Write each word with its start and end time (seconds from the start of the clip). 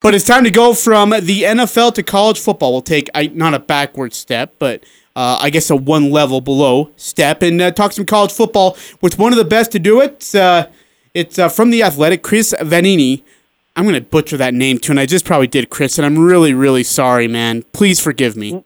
But 0.00 0.14
it's 0.14 0.24
time 0.24 0.44
to 0.44 0.50
go 0.50 0.72
from 0.72 1.10
the 1.10 1.42
NFL 1.42 1.94
to 1.94 2.02
college 2.02 2.40
football. 2.40 2.72
We'll 2.72 2.80
take 2.80 3.10
I, 3.14 3.26
not 3.26 3.52
a 3.52 3.58
backward 3.58 4.14
step, 4.14 4.54
but 4.58 4.82
uh, 5.14 5.38
I 5.40 5.50
guess 5.50 5.68
a 5.68 5.76
one 5.76 6.10
level 6.10 6.40
below 6.40 6.90
step 6.96 7.42
and 7.42 7.60
uh, 7.60 7.70
talk 7.70 7.92
some 7.92 8.06
college 8.06 8.32
football 8.32 8.78
with 9.02 9.18
one 9.18 9.32
of 9.32 9.38
the 9.38 9.44
best 9.44 9.72
to 9.72 9.78
do 9.78 10.00
it. 10.00 10.34
Uh, 10.34 10.68
it's 11.12 11.38
uh, 11.38 11.50
from 11.50 11.70
the 11.70 11.82
Athletic, 11.82 12.22
Chris 12.22 12.54
Vannini. 12.60 13.22
I'm 13.76 13.84
going 13.84 13.94
to 13.94 14.00
butcher 14.00 14.38
that 14.38 14.54
name 14.54 14.78
too, 14.78 14.92
and 14.92 15.00
I 15.00 15.04
just 15.04 15.26
probably 15.26 15.46
did, 15.46 15.68
Chris, 15.68 15.98
and 15.98 16.06
I'm 16.06 16.18
really, 16.18 16.54
really 16.54 16.82
sorry, 16.82 17.28
man. 17.28 17.62
Please 17.72 18.00
forgive 18.00 18.36
me. 18.36 18.64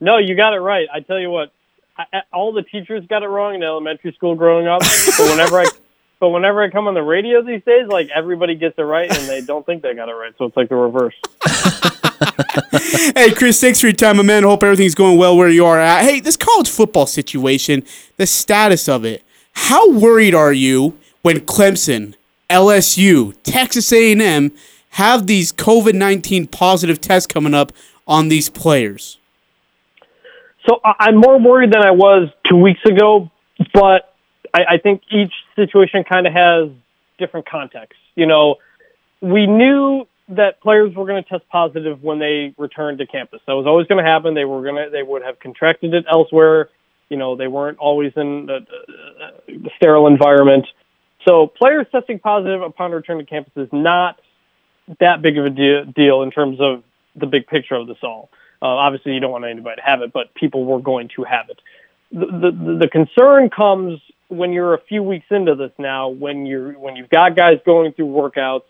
No, 0.00 0.18
you 0.18 0.34
got 0.34 0.52
it 0.52 0.58
right. 0.58 0.88
I 0.92 1.00
tell 1.00 1.18
you 1.18 1.30
what, 1.30 1.52
I, 1.96 2.22
all 2.32 2.52
the 2.52 2.62
teachers 2.62 3.06
got 3.06 3.22
it 3.22 3.28
wrong 3.28 3.54
in 3.54 3.62
elementary 3.62 4.12
school 4.12 4.34
growing 4.34 4.66
up. 4.66 4.80
but 5.18 5.30
whenever 5.30 5.60
I 5.60 5.66
but 6.18 6.30
whenever 6.30 6.62
I 6.62 6.70
come 6.70 6.88
on 6.88 6.94
the 6.94 7.02
radio 7.02 7.42
these 7.42 7.62
days, 7.64 7.86
like 7.88 8.08
everybody 8.14 8.54
gets 8.54 8.78
it 8.78 8.82
right, 8.82 9.10
and 9.10 9.28
they 9.28 9.40
don't 9.40 9.66
think 9.66 9.82
they 9.82 9.94
got 9.94 10.08
it 10.08 10.12
right. 10.12 10.32
So 10.38 10.46
it's 10.46 10.56
like 10.56 10.68
the 10.68 10.76
reverse. 10.76 11.14
hey, 13.14 13.32
Chris, 13.32 13.60
thanks 13.60 13.80
for 13.80 13.86
your 13.86 13.94
time, 13.96 14.16
my 14.16 14.22
man. 14.22 14.42
Hope 14.42 14.62
everything's 14.62 14.94
going 14.94 15.18
well 15.18 15.36
where 15.36 15.48
you 15.48 15.66
are 15.66 15.78
at. 15.78 16.02
Hey, 16.04 16.20
this 16.20 16.36
college 16.36 16.70
football 16.70 17.06
situation, 17.06 17.84
the 18.16 18.26
status 18.26 18.88
of 18.88 19.04
it. 19.04 19.22
How 19.52 19.90
worried 19.90 20.34
are 20.34 20.52
you 20.52 20.98
when 21.22 21.40
Clemson, 21.40 22.14
LSU, 22.48 23.34
Texas 23.42 23.92
A&M 23.92 24.52
have 24.90 25.26
these 25.26 25.52
COVID-19 25.52 26.50
positive 26.50 27.00
tests 27.00 27.26
coming 27.26 27.54
up 27.54 27.72
on 28.06 28.28
these 28.28 28.48
players? 28.48 29.18
So 30.66 30.80
I'm 30.84 31.16
more 31.16 31.38
worried 31.38 31.72
than 31.72 31.82
I 31.84 31.92
was 31.92 32.28
two 32.46 32.56
weeks 32.56 32.84
ago, 32.84 33.30
but 33.72 34.15
I, 34.56 34.74
I 34.74 34.78
think 34.78 35.02
each 35.10 35.32
situation 35.54 36.04
kind 36.04 36.26
of 36.26 36.32
has 36.32 36.70
different 37.18 37.48
contexts. 37.48 38.00
You 38.14 38.26
know, 38.26 38.56
we 39.20 39.46
knew 39.46 40.06
that 40.28 40.60
players 40.60 40.94
were 40.94 41.04
going 41.06 41.22
to 41.22 41.28
test 41.28 41.48
positive 41.50 42.02
when 42.02 42.18
they 42.18 42.54
returned 42.58 42.98
to 42.98 43.06
campus. 43.06 43.40
That 43.46 43.52
was 43.52 43.66
always 43.66 43.86
going 43.86 44.02
to 44.02 44.10
happen. 44.10 44.34
They 44.34 44.44
were 44.44 44.62
going 44.62 44.76
to 44.76 44.90
they 44.90 45.02
would 45.02 45.22
have 45.22 45.38
contracted 45.38 45.94
it 45.94 46.04
elsewhere. 46.10 46.70
You 47.10 47.16
know, 47.16 47.36
they 47.36 47.46
weren't 47.46 47.78
always 47.78 48.12
in 48.16 48.48
a, 48.50 49.52
a 49.52 49.70
sterile 49.76 50.06
environment. 50.06 50.66
So 51.28 51.46
players 51.46 51.86
testing 51.92 52.18
positive 52.18 52.62
upon 52.62 52.92
return 52.92 53.18
to 53.18 53.24
campus 53.24 53.52
is 53.56 53.68
not 53.72 54.18
that 55.00 55.22
big 55.22 55.38
of 55.38 55.44
a 55.44 55.50
deal, 55.50 55.84
deal 55.84 56.22
in 56.22 56.30
terms 56.30 56.58
of 56.60 56.82
the 57.14 57.26
big 57.26 57.46
picture 57.46 57.74
of 57.74 57.86
this 57.86 57.98
all. 58.02 58.30
Uh, 58.62 58.66
obviously, 58.66 59.12
you 59.12 59.20
don't 59.20 59.30
want 59.30 59.44
anybody 59.44 59.76
to 59.76 59.82
have 59.82 60.02
it, 60.02 60.12
but 60.12 60.34
people 60.34 60.64
were 60.64 60.80
going 60.80 61.08
to 61.14 61.24
have 61.24 61.50
it. 61.50 61.60
The, 62.10 62.26
the, 62.26 62.78
the 62.80 62.88
concern 62.88 63.50
comes 63.50 64.00
when 64.28 64.52
you're 64.52 64.74
a 64.74 64.80
few 64.88 65.02
weeks 65.02 65.26
into 65.30 65.54
this 65.54 65.72
now, 65.78 66.08
when 66.08 66.46
you're 66.46 66.72
when 66.72 66.96
you've 66.96 67.10
got 67.10 67.36
guys 67.36 67.58
going 67.64 67.92
through 67.92 68.06
workouts, 68.06 68.64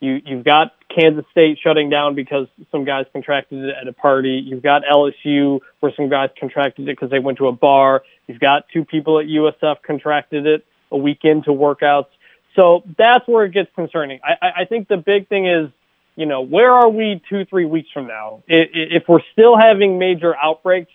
you 0.00 0.20
you've 0.24 0.44
got 0.44 0.72
Kansas 0.94 1.24
State 1.30 1.58
shutting 1.62 1.90
down 1.90 2.14
because 2.14 2.46
some 2.70 2.84
guys 2.84 3.06
contracted 3.12 3.64
it 3.64 3.74
at 3.80 3.88
a 3.88 3.92
party. 3.92 4.42
You've 4.44 4.62
got 4.62 4.82
LSU 4.84 5.60
where 5.80 5.92
some 5.96 6.08
guys 6.08 6.30
contracted 6.38 6.88
it 6.88 6.92
because 6.92 7.10
they 7.10 7.18
went 7.18 7.38
to 7.38 7.48
a 7.48 7.52
bar. 7.52 8.02
You've 8.26 8.40
got 8.40 8.68
two 8.72 8.84
people 8.84 9.18
at 9.18 9.26
USF 9.26 9.82
contracted 9.82 10.46
it 10.46 10.66
a 10.90 10.96
week 10.96 11.20
into 11.22 11.50
workouts. 11.50 12.06
So 12.54 12.82
that's 12.96 13.26
where 13.28 13.44
it 13.44 13.52
gets 13.52 13.70
concerning. 13.74 14.20
I, 14.24 14.62
I 14.62 14.64
think 14.64 14.88
the 14.88 14.96
big 14.96 15.28
thing 15.28 15.46
is, 15.46 15.68
you 16.16 16.24
know, 16.24 16.40
where 16.40 16.72
are 16.72 16.88
we 16.88 17.20
two, 17.28 17.44
three 17.44 17.66
weeks 17.66 17.90
from 17.92 18.06
now? 18.06 18.42
If 18.48 19.04
we're 19.06 19.20
still 19.32 19.58
having 19.58 19.98
major 19.98 20.34
outbreaks 20.34 20.90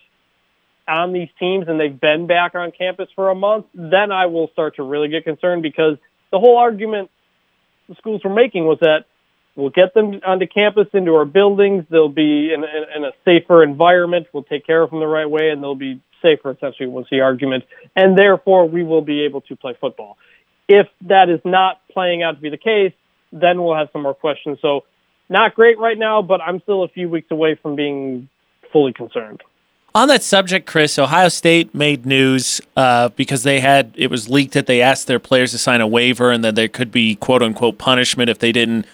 on 0.88 1.14
these 1.14 1.30
teams 1.40 1.68
and 1.68 1.80
they've 1.80 2.00
been 2.00 2.28
back 2.28 2.56
on 2.56 2.72
campus 2.72 3.10
for 3.16 3.30
a 3.30 3.36
month, 3.36 3.66
then 3.74 4.12
I 4.12 4.26
will 4.26 4.50
start 4.50 4.76
to 4.78 4.84
really 4.84 5.08
get 5.08 5.24
concerned 5.24 5.64
because 5.64 5.98
the 6.32 6.40
whole 6.40 6.58
argument 6.58 7.10
the 7.92 7.96
schools 7.96 8.24
were 8.24 8.34
making 8.34 8.66
was 8.66 8.80
that 8.80 9.06
we'll 9.56 9.70
get 9.70 9.94
them 9.94 10.22
onto 10.26 10.48
campus 10.48 10.88
into 10.94 11.14
our 11.16 11.26
buildings. 11.26 11.86
They'll 11.90 12.10
be 12.10 12.54
in, 12.54 12.64
in, 12.64 12.86
in 12.96 13.04
a 13.04 13.12
safer 13.26 13.64
environment. 13.64 14.28
We'll 14.34 14.44
take 14.44 14.66
care 14.66 14.82
of 14.82 14.90
them 14.90 15.00
the 15.00 15.08
right 15.08 15.30
way, 15.30 15.50
and 15.50 15.62
they'll 15.62 15.76
be 15.76 16.02
safer. 16.22 16.52
Essentially, 16.52 16.88
was 16.88 17.06
the 17.12 17.20
argument, 17.22 17.66
and 17.96 18.18
therefore 18.18 18.68
we 18.68 18.84
will 18.84 19.02
be 19.02 19.22
able 19.26 19.42
to 19.42 19.56
play 19.56 19.76
football. 19.80 20.18
If 20.68 20.88
that 21.02 21.30
is 21.30 21.42
not 21.44 21.82
playing 21.92 22.24
out 22.24 22.36
to 22.36 22.42
be 22.42 22.50
the 22.50 22.58
case, 22.58 22.94
then 23.34 23.62
we'll 23.62 23.76
have 23.76 23.90
some 23.92 24.04
more 24.04 24.14
questions. 24.14 24.58
So, 24.62 24.86
not 25.30 25.54
great 25.54 25.78
right 25.78 25.98
now, 25.98 26.22
but 26.22 26.42
I'm 26.42 26.62
still 26.62 26.84
a 26.84 26.88
few 26.88 27.10
weeks 27.10 27.30
away 27.30 27.56
from 27.62 27.76
being 27.76 28.30
fully 28.72 28.94
concerned. 28.94 29.42
On 29.94 30.08
that 30.08 30.24
subject, 30.24 30.66
Chris, 30.68 30.98
Ohio 30.98 31.28
State 31.28 31.76
made 31.76 32.06
news 32.06 32.62
uh, 32.78 33.10
because 33.10 33.44
they 33.44 33.60
had 33.60 33.94
it 33.96 34.10
was 34.10 34.30
leaked 34.30 34.54
that 34.54 34.66
they 34.66 34.82
asked 34.82 35.08
their 35.08 35.20
players 35.20 35.52
to 35.52 35.58
sign 35.58 35.82
a 35.82 35.88
waiver 35.88 36.32
and 36.32 36.44
that 36.46 36.56
there 36.56 36.70
could 36.70 36.92
be 36.92 37.16
quote 37.16 37.44
unquote 37.44 37.78
punishment 37.78 38.30
if 38.30 38.40
they 38.40 38.54
didn't 38.54 38.86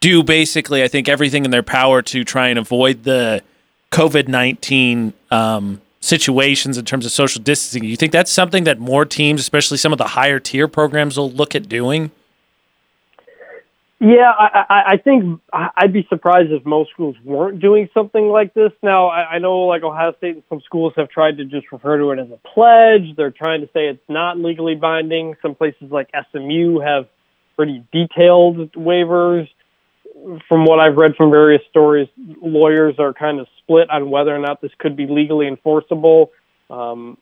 do 0.00 0.22
basically, 0.22 0.84
I 0.84 0.88
think, 0.88 1.08
everything 1.08 1.44
in 1.44 1.50
their 1.50 1.64
power 1.64 2.00
to 2.02 2.22
try 2.22 2.48
and 2.48 2.60
avoid 2.60 3.02
the 3.02 3.42
COVID 3.90 4.28
nineteen 4.28 5.14
um, 5.32 5.80
situations 6.00 6.78
in 6.78 6.84
terms 6.84 7.04
of 7.04 7.10
social 7.10 7.42
distancing. 7.42 7.82
You 7.82 7.96
think 7.96 8.12
that's 8.12 8.30
something 8.30 8.62
that 8.64 8.78
more 8.78 9.04
teams, 9.04 9.40
especially 9.40 9.78
some 9.78 9.90
of 9.90 9.98
the 9.98 10.08
higher 10.08 10.38
tier 10.38 10.68
programs, 10.68 11.16
will 11.16 11.32
look 11.32 11.56
at 11.56 11.68
doing? 11.68 12.12
Yeah, 13.98 14.30
I, 14.30 14.64
I 14.68 14.82
I 14.92 14.96
think 14.98 15.40
I'd 15.52 15.92
be 15.92 16.06
surprised 16.10 16.52
if 16.52 16.66
most 16.66 16.90
schools 16.90 17.16
weren't 17.24 17.60
doing 17.60 17.88
something 17.94 18.26
like 18.28 18.52
this. 18.52 18.72
Now, 18.82 19.06
I, 19.06 19.36
I 19.36 19.38
know 19.38 19.60
like 19.60 19.82
Ohio 19.84 20.12
State 20.18 20.34
and 20.34 20.42
some 20.50 20.60
schools 20.66 20.92
have 20.96 21.08
tried 21.08 21.38
to 21.38 21.46
just 21.46 21.72
refer 21.72 21.96
to 21.98 22.10
it 22.10 22.18
as 22.18 22.28
a 22.30 22.36
pledge. 22.46 23.16
They're 23.16 23.30
trying 23.30 23.62
to 23.62 23.68
say 23.68 23.88
it's 23.88 24.02
not 24.08 24.38
legally 24.38 24.74
binding. 24.74 25.34
Some 25.40 25.54
places 25.54 25.90
like 25.90 26.10
SMU 26.30 26.80
have 26.80 27.06
pretty 27.56 27.84
detailed 27.90 28.72
waivers. 28.74 29.48
From 30.48 30.64
what 30.64 30.78
I've 30.80 30.96
read 30.96 31.14
from 31.16 31.30
various 31.30 31.62
stories, 31.70 32.08
lawyers 32.42 32.96
are 32.98 33.14
kind 33.14 33.40
of 33.40 33.46
split 33.62 33.88
on 33.90 34.10
whether 34.10 34.34
or 34.34 34.38
not 34.38 34.60
this 34.60 34.72
could 34.78 34.96
be 34.96 35.06
legally 35.06 35.46
enforceable. 35.46 36.32
Um, 36.68 37.16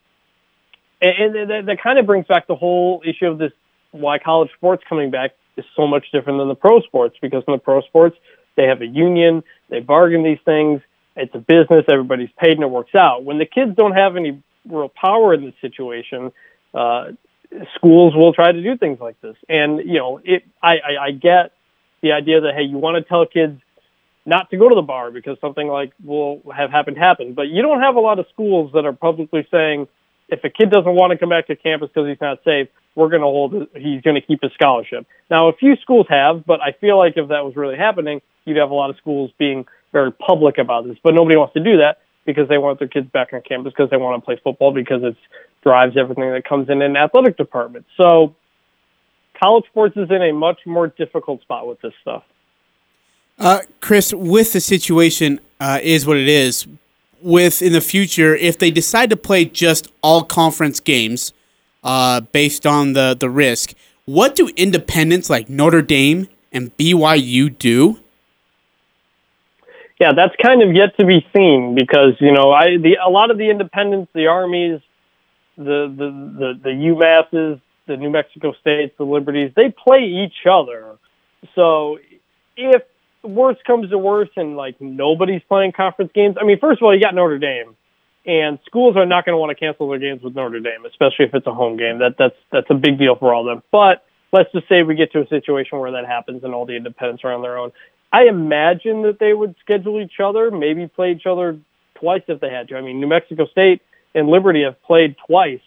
and, 1.01 1.35
and 1.35 1.49
that, 1.49 1.65
that 1.67 1.77
kind 1.81 1.99
of 1.99 2.05
brings 2.05 2.27
back 2.27 2.47
the 2.47 2.55
whole 2.55 3.01
issue 3.05 3.27
of 3.27 3.37
this 3.37 3.51
why 3.91 4.19
college 4.19 4.49
sports 4.57 4.83
coming 4.89 5.11
back 5.11 5.31
is 5.57 5.65
so 5.75 5.87
much 5.87 6.05
different 6.11 6.39
than 6.39 6.47
the 6.47 6.55
pro 6.55 6.81
sports 6.81 7.15
because 7.21 7.43
in 7.47 7.53
the 7.53 7.59
pro 7.59 7.81
sports 7.81 8.15
they 8.55 8.63
have 8.63 8.81
a 8.81 8.87
union, 8.87 9.43
they 9.69 9.79
bargain 9.79 10.23
these 10.23 10.39
things, 10.45 10.81
it's 11.15 11.33
a 11.35 11.39
business, 11.39 11.85
everybody's 11.89 12.29
paid 12.37 12.53
and 12.53 12.63
it 12.63 12.69
works 12.69 12.95
out. 12.95 13.23
When 13.23 13.37
the 13.37 13.45
kids 13.45 13.75
don't 13.75 13.93
have 13.93 14.15
any 14.15 14.41
real 14.67 14.89
power 14.89 15.33
in 15.33 15.45
the 15.45 15.53
situation, 15.61 16.31
uh, 16.73 17.11
schools 17.75 18.15
will 18.15 18.33
try 18.33 18.51
to 18.51 18.61
do 18.61 18.77
things 18.77 18.99
like 18.99 19.19
this. 19.21 19.35
And 19.47 19.79
you 19.79 19.99
know, 19.99 20.19
it 20.23 20.43
I, 20.61 20.77
I, 20.77 21.05
I 21.05 21.11
get 21.11 21.53
the 22.01 22.11
idea 22.11 22.41
that 22.41 22.53
hey, 22.55 22.63
you 22.63 22.77
want 22.77 22.95
to 22.95 23.07
tell 23.07 23.25
kids 23.25 23.61
not 24.25 24.49
to 24.49 24.57
go 24.57 24.67
to 24.67 24.75
the 24.75 24.81
bar 24.81 25.11
because 25.11 25.37
something 25.39 25.67
like 25.67 25.93
will 26.03 26.41
have 26.55 26.71
happened 26.71 26.97
happen. 26.97 27.33
But 27.33 27.47
you 27.47 27.61
don't 27.61 27.81
have 27.81 27.95
a 27.95 27.99
lot 27.99 28.19
of 28.19 28.25
schools 28.33 28.71
that 28.73 28.85
are 28.85 28.93
publicly 28.93 29.47
saying 29.51 29.87
if 30.27 30.43
a 30.43 30.49
kid 30.49 30.71
doesn't 30.71 30.95
want 30.95 31.11
to 31.11 31.17
come 31.17 31.29
back 31.29 31.47
to 31.47 31.55
campus 31.55 31.89
because 31.93 32.09
he's 32.09 32.21
not 32.21 32.39
safe, 32.43 32.67
we're 32.95 33.09
going 33.09 33.21
to 33.21 33.27
hold, 33.27 33.67
he's 33.75 34.01
going 34.01 34.15
to 34.15 34.21
keep 34.21 34.41
his 34.41 34.51
scholarship. 34.53 35.05
Now, 35.29 35.49
a 35.49 35.53
few 35.53 35.75
schools 35.77 36.07
have, 36.09 36.45
but 36.45 36.61
I 36.61 36.71
feel 36.71 36.97
like 36.97 37.13
if 37.17 37.27
that 37.29 37.45
was 37.45 37.55
really 37.55 37.77
happening, 37.77 38.21
you'd 38.45 38.57
have 38.57 38.71
a 38.71 38.73
lot 38.73 38.89
of 38.89 38.97
schools 38.97 39.31
being 39.37 39.65
very 39.91 40.11
public 40.11 40.57
about 40.57 40.85
this. 40.85 40.97
But 41.03 41.13
nobody 41.13 41.37
wants 41.37 41.53
to 41.53 41.63
do 41.63 41.77
that 41.77 41.99
because 42.25 42.47
they 42.49 42.57
want 42.57 42.79
their 42.79 42.87
kids 42.87 43.07
back 43.11 43.33
on 43.33 43.41
campus 43.41 43.73
because 43.73 43.89
they 43.89 43.97
want 43.97 44.21
to 44.21 44.25
play 44.25 44.39
football 44.43 44.71
because 44.71 45.03
it 45.03 45.15
drives 45.61 45.97
everything 45.97 46.31
that 46.31 46.47
comes 46.47 46.69
in 46.69 46.81
an 46.81 46.95
athletic 46.95 47.37
department. 47.37 47.85
So 47.97 48.35
college 49.39 49.65
sports 49.65 49.95
is 49.97 50.09
in 50.09 50.21
a 50.21 50.31
much 50.31 50.59
more 50.65 50.87
difficult 50.87 51.41
spot 51.41 51.67
with 51.67 51.81
this 51.81 51.93
stuff. 52.01 52.23
Uh, 53.37 53.59
Chris, 53.81 54.13
with 54.13 54.53
the 54.53 54.61
situation 54.61 55.39
uh, 55.59 55.79
is 55.83 56.05
what 56.05 56.17
it 56.17 56.27
is. 56.27 56.67
With 57.21 57.61
in 57.61 57.73
the 57.73 57.81
future, 57.81 58.35
if 58.35 58.59
they 58.59 58.69
decide 58.69 59.09
to 59.09 59.17
play 59.17 59.45
just 59.45 59.91
all 60.03 60.23
conference 60.23 60.79
games, 60.79 61.33
uh, 61.85 62.21
based 62.21 62.65
on 62.65 62.93
the 62.93 63.15
the 63.17 63.29
risk. 63.29 63.73
What 64.05 64.35
do 64.35 64.49
independents 64.57 65.29
like 65.29 65.49
Notre 65.49 65.81
Dame 65.81 66.27
and 66.51 66.75
BYU 66.77 67.57
do? 67.57 67.99
Yeah, 69.99 70.11
that's 70.13 70.35
kind 70.43 70.61
of 70.61 70.75
yet 70.75 70.97
to 70.99 71.05
be 71.05 71.25
seen 71.33 71.75
because 71.75 72.15
you 72.19 72.33
know 72.33 72.51
I 72.51 72.77
the 72.77 72.97
a 73.05 73.09
lot 73.09 73.31
of 73.31 73.37
the 73.37 73.49
independents, 73.49 74.11
the 74.13 74.27
armies, 74.27 74.81
the 75.57 75.87
the 75.87 76.09
the, 76.39 76.59
the 76.63 76.69
UMasses, 76.69 77.61
the 77.85 77.95
New 77.95 78.09
Mexico 78.09 78.53
States, 78.59 78.93
the 78.97 79.05
Liberties, 79.05 79.51
they 79.55 79.69
play 79.69 80.03
each 80.03 80.45
other. 80.49 80.97
So 81.53 81.99
if 82.57 82.81
worst 83.23 83.63
comes 83.63 83.89
to 83.91 83.97
worst 83.97 84.31
and 84.35 84.57
like 84.57 84.81
nobody's 84.81 85.41
playing 85.47 85.71
conference 85.71 86.11
games, 86.13 86.35
I 86.39 86.43
mean, 86.43 86.59
first 86.59 86.81
of 86.81 86.85
all, 86.85 86.93
you 86.93 87.01
got 87.01 87.15
Notre 87.15 87.37
Dame 87.39 87.75
and 88.25 88.59
schools 88.65 88.95
are 88.97 89.05
not 89.05 89.25
going 89.25 89.33
to 89.33 89.37
want 89.37 89.51
to 89.51 89.55
cancel 89.55 89.89
their 89.89 89.99
games 89.99 90.21
with 90.21 90.35
Notre 90.35 90.59
Dame, 90.59 90.85
especially 90.85 91.25
if 91.25 91.33
it's 91.33 91.47
a 91.47 91.53
home 91.53 91.77
game. 91.77 91.99
That 91.99 92.15
that's 92.17 92.35
that's 92.51 92.67
a 92.69 92.75
big 92.75 92.97
deal 92.97 93.15
for 93.15 93.33
all 93.33 93.47
of 93.47 93.55
them. 93.55 93.63
But 93.71 94.05
let's 94.31 94.51
just 94.51 94.67
say 94.67 94.83
we 94.83 94.95
get 94.95 95.11
to 95.13 95.21
a 95.21 95.27
situation 95.27 95.79
where 95.79 95.91
that 95.91 96.05
happens 96.05 96.43
and 96.43 96.53
all 96.53 96.65
the 96.65 96.75
independents 96.75 97.23
are 97.23 97.33
on 97.33 97.41
their 97.41 97.57
own. 97.57 97.71
I 98.11 98.23
imagine 98.23 99.03
that 99.03 99.19
they 99.19 99.33
would 99.33 99.55
schedule 99.61 100.01
each 100.01 100.19
other, 100.23 100.51
maybe 100.51 100.87
play 100.87 101.11
each 101.11 101.25
other 101.25 101.59
twice 101.95 102.21
if 102.27 102.39
they 102.39 102.49
had 102.49 102.67
to. 102.69 102.77
I 102.77 102.81
mean, 102.81 102.99
New 102.99 103.07
Mexico 103.07 103.45
State 103.47 103.81
and 104.13 104.27
Liberty 104.27 104.63
have 104.63 104.81
played 104.83 105.15
twice. 105.27 105.61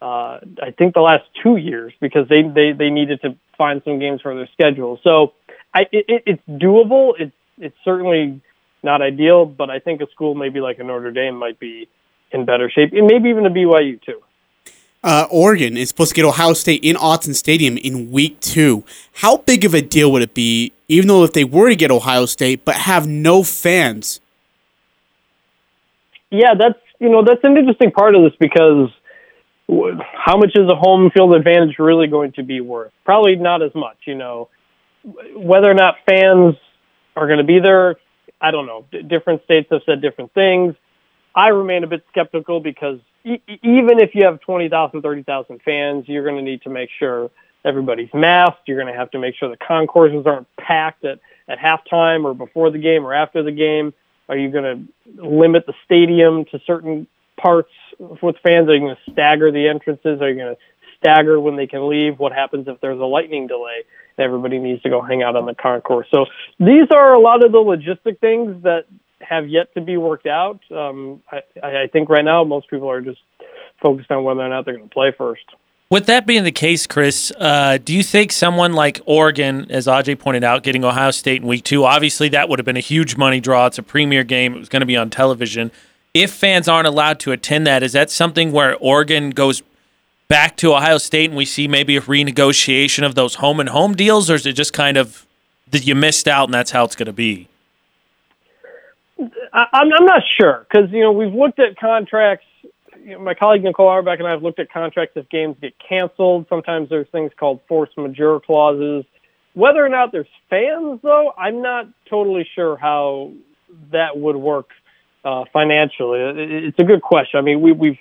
Uh, 0.00 0.40
I 0.62 0.70
think 0.76 0.94
the 0.94 1.00
last 1.00 1.24
two 1.42 1.56
years 1.56 1.92
because 2.00 2.28
they, 2.28 2.42
they, 2.42 2.72
they 2.72 2.90
needed 2.90 3.20
to 3.22 3.36
find 3.58 3.82
some 3.84 3.98
games 3.98 4.22
for 4.22 4.34
their 4.34 4.48
schedule. 4.52 4.98
So 5.02 5.34
I, 5.74 5.82
it, 5.92 6.22
it's 6.26 6.42
doable. 6.48 7.12
It's 7.18 7.34
it's 7.58 7.76
certainly 7.84 8.40
not 8.82 9.02
ideal, 9.02 9.46
but 9.46 9.70
I 9.70 9.78
think 9.78 10.00
a 10.00 10.06
school 10.10 10.34
maybe 10.34 10.60
like 10.60 10.78
a 10.78 10.84
Notre 10.84 11.10
Dame 11.10 11.36
might 11.36 11.58
be 11.58 11.88
in 12.32 12.44
better 12.44 12.70
shape, 12.70 12.92
and 12.92 13.06
maybe 13.06 13.28
even 13.28 13.46
a 13.46 13.50
BYU 13.50 14.00
too. 14.02 14.20
Uh, 15.02 15.26
Oregon 15.30 15.78
is 15.78 15.88
supposed 15.88 16.10
to 16.10 16.14
get 16.14 16.26
Ohio 16.26 16.52
State 16.52 16.84
in 16.84 16.94
Autzen 16.96 17.34
Stadium 17.34 17.78
in 17.78 18.10
week 18.10 18.38
two. 18.40 18.84
How 19.14 19.38
big 19.38 19.64
of 19.64 19.72
a 19.72 19.80
deal 19.80 20.12
would 20.12 20.20
it 20.20 20.34
be, 20.34 20.72
even 20.88 21.08
though 21.08 21.24
if 21.24 21.32
they 21.32 21.44
were 21.44 21.70
to 21.70 21.76
get 21.76 21.90
Ohio 21.90 22.26
State 22.26 22.64
but 22.64 22.74
have 22.74 23.06
no 23.06 23.42
fans? 23.42 24.20
Yeah, 26.30 26.54
that's 26.58 26.78
you 26.98 27.08
know 27.08 27.24
that's 27.24 27.42
an 27.44 27.56
interesting 27.56 27.90
part 27.92 28.14
of 28.14 28.22
this 28.22 28.34
because 28.38 28.90
how 30.14 30.36
much 30.36 30.50
is 30.54 30.68
a 30.68 30.76
home 30.76 31.10
field 31.10 31.34
advantage 31.34 31.78
really 31.78 32.06
going 32.06 32.32
to 32.32 32.42
be 32.42 32.60
worth? 32.60 32.92
Probably 33.04 33.36
not 33.36 33.62
as 33.62 33.74
much. 33.74 33.96
You 34.06 34.16
know, 34.16 34.48
whether 35.34 35.70
or 35.70 35.74
not 35.74 35.96
fans 36.06 36.56
are 37.16 37.26
going 37.26 37.38
to 37.38 37.44
be 37.44 37.58
there, 37.58 37.96
I 38.40 38.50
don't 38.50 38.66
know. 38.66 38.86
D- 38.92 39.02
different 39.02 39.44
states 39.44 39.68
have 39.70 39.82
said 39.86 40.00
different 40.00 40.32
things. 40.34 40.74
I 41.34 41.48
remain 41.48 41.84
a 41.84 41.86
bit 41.86 42.04
skeptical 42.10 42.60
because 42.60 42.98
e- 43.24 43.40
even 43.62 44.00
if 44.00 44.14
you 44.14 44.24
have 44.24 44.40
20,000, 44.40 45.02
30,000 45.02 45.60
fans, 45.62 46.04
you're 46.08 46.24
going 46.24 46.36
to 46.36 46.42
need 46.42 46.62
to 46.62 46.70
make 46.70 46.90
sure 46.98 47.30
everybody's 47.64 48.08
masked. 48.14 48.62
You're 48.66 48.80
going 48.80 48.92
to 48.92 48.98
have 48.98 49.10
to 49.12 49.18
make 49.18 49.34
sure 49.36 49.48
the 49.48 49.56
concourses 49.56 50.26
aren't 50.26 50.48
packed 50.56 51.04
at, 51.04 51.20
at 51.48 51.58
halftime 51.58 52.24
or 52.24 52.34
before 52.34 52.70
the 52.70 52.78
game 52.78 53.04
or 53.04 53.14
after 53.14 53.42
the 53.42 53.52
game. 53.52 53.92
Are 54.28 54.36
you 54.36 54.50
going 54.50 54.88
to 55.16 55.24
limit 55.26 55.66
the 55.66 55.74
stadium 55.84 56.44
to 56.46 56.60
certain 56.66 57.06
parts 57.36 57.70
with 57.98 58.36
fans? 58.42 58.68
Are 58.68 58.74
you 58.74 58.80
going 58.80 58.96
to 58.96 59.12
stagger 59.12 59.50
the 59.50 59.68
entrances? 59.68 60.20
Are 60.20 60.30
you 60.30 60.36
going 60.36 60.54
to 60.54 60.60
stagger 60.98 61.40
when 61.40 61.56
they 61.56 61.66
can 61.66 61.88
leave? 61.88 62.18
What 62.18 62.32
happens 62.32 62.68
if 62.68 62.80
there's 62.80 63.00
a 63.00 63.04
lightning 63.04 63.46
delay? 63.46 63.82
Everybody 64.18 64.58
needs 64.58 64.82
to 64.82 64.90
go 64.90 65.00
hang 65.00 65.22
out 65.22 65.36
on 65.36 65.46
the 65.46 65.54
concourse. 65.54 66.06
So 66.10 66.26
these 66.58 66.88
are 66.92 67.14
a 67.14 67.20
lot 67.20 67.44
of 67.44 67.52
the 67.52 67.58
logistic 67.58 68.18
things 68.20 68.62
that 68.62 68.84
have 69.20 69.48
yet 69.48 69.72
to 69.74 69.80
be 69.80 69.96
worked 69.96 70.26
out. 70.26 70.60
Um, 70.70 71.22
I, 71.30 71.42
I 71.62 71.86
think 71.92 72.08
right 72.08 72.24
now 72.24 72.44
most 72.44 72.68
people 72.68 72.90
are 72.90 73.00
just 73.00 73.20
focused 73.80 74.10
on 74.10 74.24
whether 74.24 74.40
or 74.40 74.48
not 74.48 74.64
they're 74.64 74.76
going 74.76 74.88
to 74.88 74.92
play 74.92 75.12
first. 75.16 75.44
With 75.90 76.06
that 76.06 76.24
being 76.24 76.44
the 76.44 76.52
case, 76.52 76.86
Chris, 76.86 77.32
uh, 77.38 77.78
do 77.82 77.92
you 77.92 78.04
think 78.04 78.30
someone 78.30 78.74
like 78.74 79.00
Oregon, 79.06 79.68
as 79.70 79.86
Ajay 79.88 80.16
pointed 80.16 80.44
out, 80.44 80.62
getting 80.62 80.84
Ohio 80.84 81.10
State 81.10 81.42
in 81.42 81.48
week 81.48 81.64
two, 81.64 81.84
obviously 81.84 82.28
that 82.28 82.48
would 82.48 82.60
have 82.60 82.66
been 82.66 82.76
a 82.76 82.80
huge 82.80 83.16
money 83.16 83.40
draw. 83.40 83.66
It's 83.66 83.78
a 83.78 83.82
premier 83.82 84.22
game. 84.22 84.54
It 84.54 84.58
was 84.58 84.68
going 84.68 84.80
to 84.80 84.86
be 84.86 84.96
on 84.96 85.10
television. 85.10 85.72
If 86.14 86.32
fans 86.32 86.68
aren't 86.68 86.86
allowed 86.86 87.18
to 87.20 87.32
attend 87.32 87.66
that, 87.66 87.82
is 87.82 87.92
that 87.92 88.08
something 88.08 88.52
where 88.52 88.76
Oregon 88.76 89.30
goes 89.30 89.62
back 90.30 90.56
to 90.58 90.72
Ohio 90.72 90.96
State 90.96 91.28
and 91.28 91.36
we 91.36 91.44
see 91.44 91.68
maybe 91.68 91.96
a 91.96 92.00
renegotiation 92.00 93.04
of 93.04 93.16
those 93.16 93.34
home 93.34 93.60
and 93.60 93.68
home 93.68 93.94
deals, 93.94 94.30
or 94.30 94.36
is 94.36 94.46
it 94.46 94.54
just 94.54 94.72
kind 94.72 94.96
of 94.96 95.26
that 95.70 95.86
you 95.86 95.94
missed 95.94 96.26
out 96.26 96.44
and 96.44 96.54
that's 96.54 96.70
how 96.70 96.84
it's 96.84 96.96
going 96.96 97.06
to 97.06 97.12
be? 97.12 97.48
I, 99.52 99.66
I'm, 99.72 99.92
I'm 99.92 100.06
not 100.06 100.22
sure 100.40 100.66
because 100.70 100.90
you 100.92 101.00
know 101.00 101.12
we've 101.12 101.34
looked 101.34 101.58
at 101.58 101.76
contracts. 101.76 102.46
You 103.04 103.12
know, 103.12 103.18
my 103.18 103.34
colleague 103.34 103.64
Nicole 103.64 103.88
Auerbach 103.88 104.18
and 104.18 104.28
I 104.28 104.30
have 104.30 104.42
looked 104.42 104.60
at 104.60 104.70
contracts 104.70 105.16
if 105.16 105.28
games 105.28 105.56
get 105.60 105.74
canceled. 105.78 106.46
Sometimes 106.48 106.88
there's 106.88 107.08
things 107.08 107.32
called 107.36 107.60
force 107.66 107.90
majeure 107.96 108.40
clauses. 108.40 109.04
Whether 109.54 109.84
or 109.84 109.88
not 109.88 110.12
there's 110.12 110.28
fans, 110.48 111.00
though, 111.02 111.32
I'm 111.36 111.60
not 111.60 111.88
totally 112.08 112.48
sure 112.54 112.76
how 112.76 113.32
that 113.90 114.16
would 114.16 114.36
work 114.36 114.68
uh, 115.24 115.44
financially. 115.52 116.20
It's 116.20 116.78
a 116.78 116.84
good 116.84 117.02
question. 117.02 117.38
I 117.38 117.42
mean, 117.42 117.60
we, 117.60 117.72
we've 117.72 117.98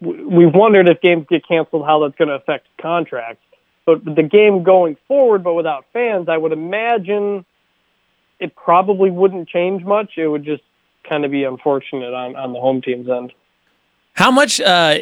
we've 0.00 0.54
wondered 0.54 0.88
if 0.88 1.00
games 1.00 1.26
get 1.28 1.46
canceled, 1.46 1.84
how 1.86 2.00
that's 2.00 2.16
going 2.16 2.28
to 2.28 2.34
affect 2.34 2.66
contracts. 2.80 3.42
But 3.86 4.04
the 4.04 4.22
game 4.22 4.62
going 4.62 4.96
forward, 5.06 5.44
but 5.44 5.54
without 5.54 5.84
fans, 5.92 6.28
I 6.28 6.36
would 6.36 6.52
imagine 6.52 7.44
it 8.40 8.56
probably 8.56 9.10
wouldn't 9.10 9.48
change 9.48 9.84
much. 9.84 10.12
It 10.16 10.28
would 10.28 10.44
just 10.44 10.62
kind 11.08 11.24
of 11.24 11.30
be 11.30 11.44
unfortunate 11.44 12.14
on, 12.14 12.34
on 12.36 12.52
the 12.52 12.60
home 12.60 12.80
team's 12.80 13.08
end. 13.08 13.32
How 14.14 14.30
much 14.30 14.60
uh, 14.60 15.00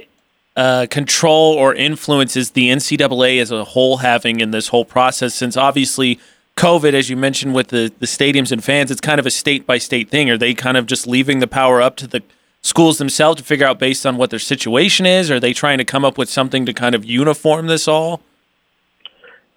uh, 0.57 0.87
control 0.91 1.55
or 1.55 1.75
influence 1.75 2.37
is 2.37 2.51
the 2.51 2.71
NCAA 2.71 3.41
as 3.41 3.51
a 3.51 3.65
whole 3.65 3.99
having 3.99 4.41
in 4.41 4.51
this 4.51 4.69
whole 4.69 4.85
process? 4.85 5.35
Since 5.35 5.57
obviously 5.57 6.19
COVID, 6.57 6.93
as 6.93 7.09
you 7.09 7.17
mentioned, 7.17 7.55
with 7.55 7.69
the, 7.69 7.93
the 7.99 8.07
stadiums 8.07 8.53
and 8.53 8.65
fans, 8.65 8.91
it's 8.91 9.01
kind 9.01 9.21
of 9.21 9.27
a 9.27 9.31
state 9.31 9.67
by 9.67 9.79
state 9.79 10.11
thing. 10.11 10.29
Are 10.29 10.39
they 10.39 10.55
kind 10.55 10.77
of 10.77 10.87
just 10.87 11.07
leaving 11.07 11.39
the 11.39 11.47
power 11.47 11.81
up 11.81 11.97
to 11.97 12.07
the 12.07 12.23
schools 12.63 12.99
themselves 12.99 13.41
to 13.41 13.45
figure 13.45 13.67
out 13.67 13.79
based 13.79 14.07
on 14.07 14.17
what 14.17 14.31
their 14.31 14.39
situation 14.39 15.07
is? 15.07 15.31
Are 15.31 15.41
they 15.41 15.53
trying 15.53 15.79
to 15.79 15.85
come 15.85 16.05
up 16.05 16.17
with 16.17 16.31
something 16.31 16.65
to 16.67 16.73
kind 16.73 16.95
of 16.95 17.05
uniform 17.05 17.67
this 17.67 17.89
all? 17.89 18.23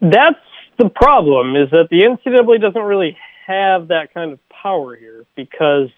That's 0.02 0.40
the 0.78 0.90
problem 0.90 1.56
is 1.56 1.70
that 1.72 1.88
the 1.90 2.02
NCAA 2.02 2.62
doesn't 2.62 2.82
really 2.82 3.18
have 3.48 3.88
that 3.90 4.14
kind 4.14 4.32
of 4.32 4.40
power 4.50 4.96
here 4.96 5.26
because 5.36 5.90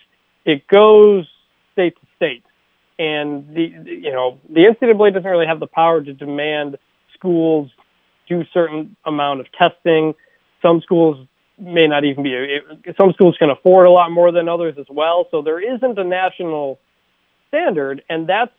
it 0.45 0.68
goes 0.68 1.27
state 1.74 1.95
to 2.00 2.07
state. 2.15 2.44
And 3.00 3.48
the 3.56 3.71
you 3.86 4.12
know 4.12 4.39
the 4.50 4.62
NCAA 4.62 5.13
doesn't 5.13 5.30
really 5.30 5.45
have 5.45 5.59
the 5.59 5.68
power 5.68 6.01
to 6.01 6.13
demand 6.13 6.77
schools 7.13 7.69
do 8.27 8.44
certain 8.54 8.95
amount 9.06 9.39
of 9.39 9.48
testing. 9.54 10.13
Some 10.62 10.81
schools 10.81 11.27
may 11.59 11.88
not 11.88 12.04
even 12.04 12.24
be. 12.24 12.59
Some 13.00 13.13
schools 13.13 13.36
can 13.38 13.50
afford 13.50 13.88
a 13.88 13.92
lot 13.92 14.12
more 14.12 14.31
than 14.31 14.50
others 14.50 14.75
as 14.80 14.88
well. 14.89 15.27
So 15.31 15.42
there 15.42 15.59
isn't 15.59 15.98
a 15.98 16.04
national 16.04 16.80
standard, 17.47 18.03
and 18.09 18.27
that's 18.27 18.51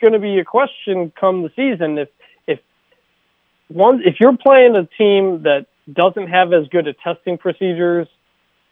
going 0.00 0.12
to 0.12 0.18
be 0.18 0.38
a 0.38 0.44
question 0.44 1.12
come 1.18 1.42
the 1.42 1.50
season. 1.56 1.98
If 1.98 2.08
if 2.46 2.60
one 3.68 4.02
if 4.04 4.16
you're 4.20 4.36
playing 4.36 4.76
a 4.76 4.86
team 4.98 5.42
that 5.42 5.66
doesn't 5.92 6.28
have 6.28 6.52
as 6.52 6.68
good 6.68 6.86
a 6.86 6.92
testing 6.92 7.38
procedures 7.38 8.08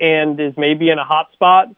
and 0.01 0.39
is 0.41 0.55
maybe 0.57 0.91
in 0.91 0.99
a 0.99 1.05
hot 1.05 1.33
spot, 1.33 1.69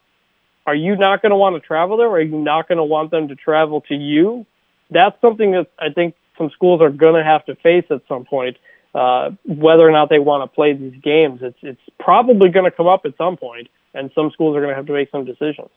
are 0.65 0.75
you 0.75 0.95
not 0.95 1.21
going 1.21 1.31
to 1.31 1.35
want 1.35 1.55
to 1.55 1.59
travel 1.59 1.97
there? 1.97 2.07
Or 2.07 2.17
are 2.17 2.21
you 2.21 2.37
not 2.37 2.67
going 2.67 2.77
to 2.77 2.83
want 2.83 3.11
them 3.11 3.27
to 3.29 3.35
travel 3.35 3.81
to 3.81 3.95
you? 3.95 4.45
That's 4.89 5.19
something 5.21 5.51
that 5.51 5.67
I 5.79 5.89
think 5.89 6.15
some 6.37 6.49
schools 6.51 6.81
are 6.81 6.89
going 6.89 7.15
to 7.15 7.23
have 7.23 7.45
to 7.45 7.55
face 7.55 7.85
at 7.89 8.01
some 8.07 8.25
point. 8.25 8.57
Uh, 8.95 9.31
whether 9.43 9.87
or 9.87 9.91
not 9.91 10.09
they 10.09 10.19
want 10.19 10.43
to 10.43 10.53
play 10.53 10.73
these 10.73 10.93
games, 11.01 11.39
it's 11.41 11.57
it's 11.63 11.81
probably 11.99 12.49
going 12.49 12.65
to 12.65 12.71
come 12.71 12.85
up 12.85 13.01
at 13.05 13.17
some 13.17 13.37
point, 13.37 13.67
and 13.95 14.11
some 14.13 14.29
schools 14.31 14.55
are 14.55 14.59
going 14.59 14.69
to 14.69 14.75
have 14.75 14.85
to 14.85 14.93
make 14.93 15.09
some 15.09 15.25
decisions. 15.25 15.69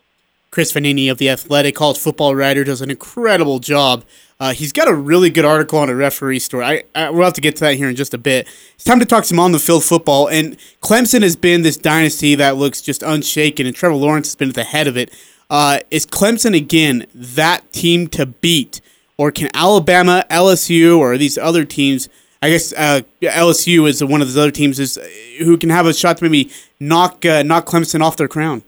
Chris 0.50 0.72
Vannini 0.72 1.10
of 1.10 1.18
the 1.18 1.28
Athletic 1.28 1.74
College 1.74 1.98
Football 1.98 2.34
Writer 2.34 2.64
does 2.64 2.80
an 2.80 2.90
incredible 2.90 3.58
job. 3.58 4.04
Uh, 4.38 4.52
he's 4.52 4.72
got 4.72 4.88
a 4.88 4.94
really 4.94 5.30
good 5.30 5.44
article 5.44 5.78
on 5.78 5.88
a 5.88 5.94
referee 5.94 6.38
story. 6.38 6.64
I, 6.64 6.84
I, 6.94 7.10
we'll 7.10 7.24
have 7.24 7.32
to 7.34 7.40
get 7.40 7.56
to 7.56 7.64
that 7.64 7.76
here 7.76 7.88
in 7.88 7.96
just 7.96 8.12
a 8.12 8.18
bit. 8.18 8.46
It's 8.74 8.84
time 8.84 9.00
to 9.00 9.06
talk 9.06 9.24
some 9.24 9.40
on 9.40 9.52
the 9.52 9.58
field 9.58 9.84
football. 9.84 10.28
And 10.28 10.56
Clemson 10.82 11.22
has 11.22 11.36
been 11.36 11.62
this 11.62 11.76
dynasty 11.76 12.34
that 12.34 12.56
looks 12.56 12.82
just 12.82 13.02
unshaken, 13.02 13.66
and 13.66 13.74
Trevor 13.74 13.96
Lawrence 13.96 14.28
has 14.28 14.36
been 14.36 14.50
at 14.50 14.54
the 14.54 14.64
head 14.64 14.86
of 14.86 14.96
it. 14.96 15.10
Uh, 15.48 15.80
is 15.90 16.06
Clemson 16.06 16.56
again 16.56 17.06
that 17.14 17.72
team 17.72 18.08
to 18.08 18.26
beat, 18.26 18.80
or 19.16 19.30
can 19.30 19.48
Alabama, 19.54 20.24
LSU, 20.28 20.98
or 20.98 21.16
these 21.16 21.38
other 21.38 21.64
teams? 21.64 22.08
I 22.42 22.50
guess 22.50 22.72
uh, 22.74 23.00
LSU 23.22 23.88
is 23.88 24.04
one 24.04 24.20
of 24.20 24.28
those 24.28 24.36
other 24.36 24.50
teams 24.50 24.78
is 24.78 24.98
who 25.38 25.56
can 25.56 25.70
have 25.70 25.86
a 25.86 25.94
shot 25.94 26.18
to 26.18 26.24
maybe 26.24 26.50
knock 26.78 27.24
uh, 27.24 27.42
knock 27.42 27.66
Clemson 27.66 28.02
off 28.02 28.16
their 28.16 28.28
crown. 28.28 28.62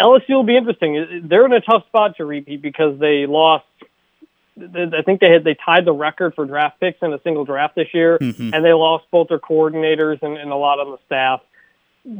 LSU 0.00 0.30
will 0.30 0.44
be 0.44 0.56
interesting. 0.56 1.26
They're 1.28 1.46
in 1.46 1.52
a 1.52 1.60
tough 1.60 1.86
spot 1.86 2.16
to 2.16 2.24
repeat 2.24 2.62
because 2.62 2.98
they 2.98 3.26
lost. 3.26 3.64
I 4.58 5.02
think 5.04 5.20
they 5.20 5.30
had 5.30 5.44
they 5.44 5.56
tied 5.64 5.84
the 5.84 5.92
record 5.92 6.34
for 6.34 6.44
draft 6.44 6.80
picks 6.80 6.98
in 7.02 7.12
a 7.12 7.20
single 7.22 7.44
draft 7.44 7.76
this 7.76 7.88
year, 7.94 8.18
mm-hmm. 8.18 8.52
and 8.52 8.64
they 8.64 8.72
lost 8.72 9.04
both 9.10 9.28
their 9.28 9.38
coordinators 9.38 10.22
and, 10.22 10.36
and 10.36 10.50
a 10.50 10.56
lot 10.56 10.78
on 10.80 10.90
the 10.90 10.98
staff. 11.06 11.40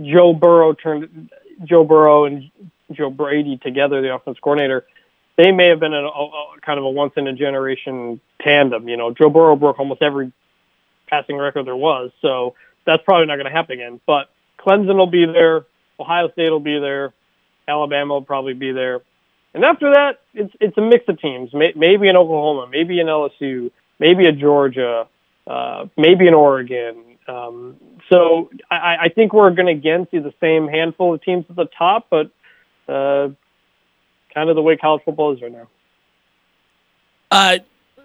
Joe 0.03 0.33
Burrow 0.33 0.73
turned 0.73 1.31
Joe 1.65 1.85
Burrow 1.85 2.25
and 2.25 2.51
Joe 2.93 3.11
Brady 3.11 3.59
together, 3.59 4.01
the 4.01 4.15
offense 4.15 4.39
coordinator. 4.41 4.87
They 5.37 5.53
may 5.53 5.69
have 5.69 5.81
been 5.81 5.95
a, 5.95 6.03
a, 6.03 6.07
a 6.07 6.61
kind 6.61 6.79
of 6.79 6.85
a 6.85 6.91
once 6.91 7.15
in 7.17 7.27
a 7.27 7.33
generation 7.33 8.21
tandem. 8.41 8.89
You 8.89 8.97
know, 8.97 9.13
Joe 9.13 9.31
Burrow 9.31 9.57
broke 9.57 9.79
almost 9.79 10.03
every 10.03 10.33
passing 11.09 11.37
record 11.37 11.67
there 11.67 11.77
was, 11.77 12.11
so 12.23 12.55
that's 12.87 13.03
probably 13.05 13.27
not 13.27 13.37
going 13.37 13.47
to 13.47 13.53
happen 13.53 13.73
again. 13.73 14.01
But 14.07 14.31
Clemson 14.59 14.97
will 14.97 15.07
be 15.07 15.27
there, 15.27 15.67
Ohio 15.99 16.31
State 16.31 16.51
will 16.51 16.61
be 16.61 16.79
there, 16.79 17.13
Alabama 17.71 18.15
will 18.15 18.23
probably 18.23 18.55
be 18.55 18.73
there. 18.73 19.01
And 19.55 19.65
after 19.65 19.91
that, 19.95 20.21
it's 20.35 20.55
it's 20.61 20.77
a 20.79 20.81
mix 20.81 21.09
of 21.09 21.21
teams. 21.21 21.51
Maybe 21.53 22.09
in 22.09 22.17
Oklahoma, 22.17 22.69
maybe 22.71 23.01
in 23.01 23.07
LSU, 23.07 23.71
maybe 23.99 24.27
a 24.27 24.33
Georgia, 24.33 25.09
uh, 25.47 25.87
maybe 25.97 26.29
in 26.29 26.35
Oregon. 26.35 27.05
Um, 27.27 27.77
so 28.09 28.51
I, 28.71 28.97
I 29.03 29.09
think 29.09 29.33
we're 29.33 29.51
going 29.51 29.67
to 29.67 29.73
again 29.73 30.07
see 30.11 30.19
the 30.19 30.35
same 30.41 30.69
handful 30.69 31.15
of 31.15 31.23
teams 31.23 31.47
at 31.49 31.57
the 31.57 31.67
top, 31.67 32.07
but 32.11 32.31
uh, 32.89 33.31
kind 34.35 34.51
of 34.51 34.57
the 34.57 34.63
way 34.63 34.77
college 34.77 35.03
football 35.05 35.33
is 35.35 35.43
right 35.43 35.53
now. 35.53 35.69
Uh, 37.31 37.59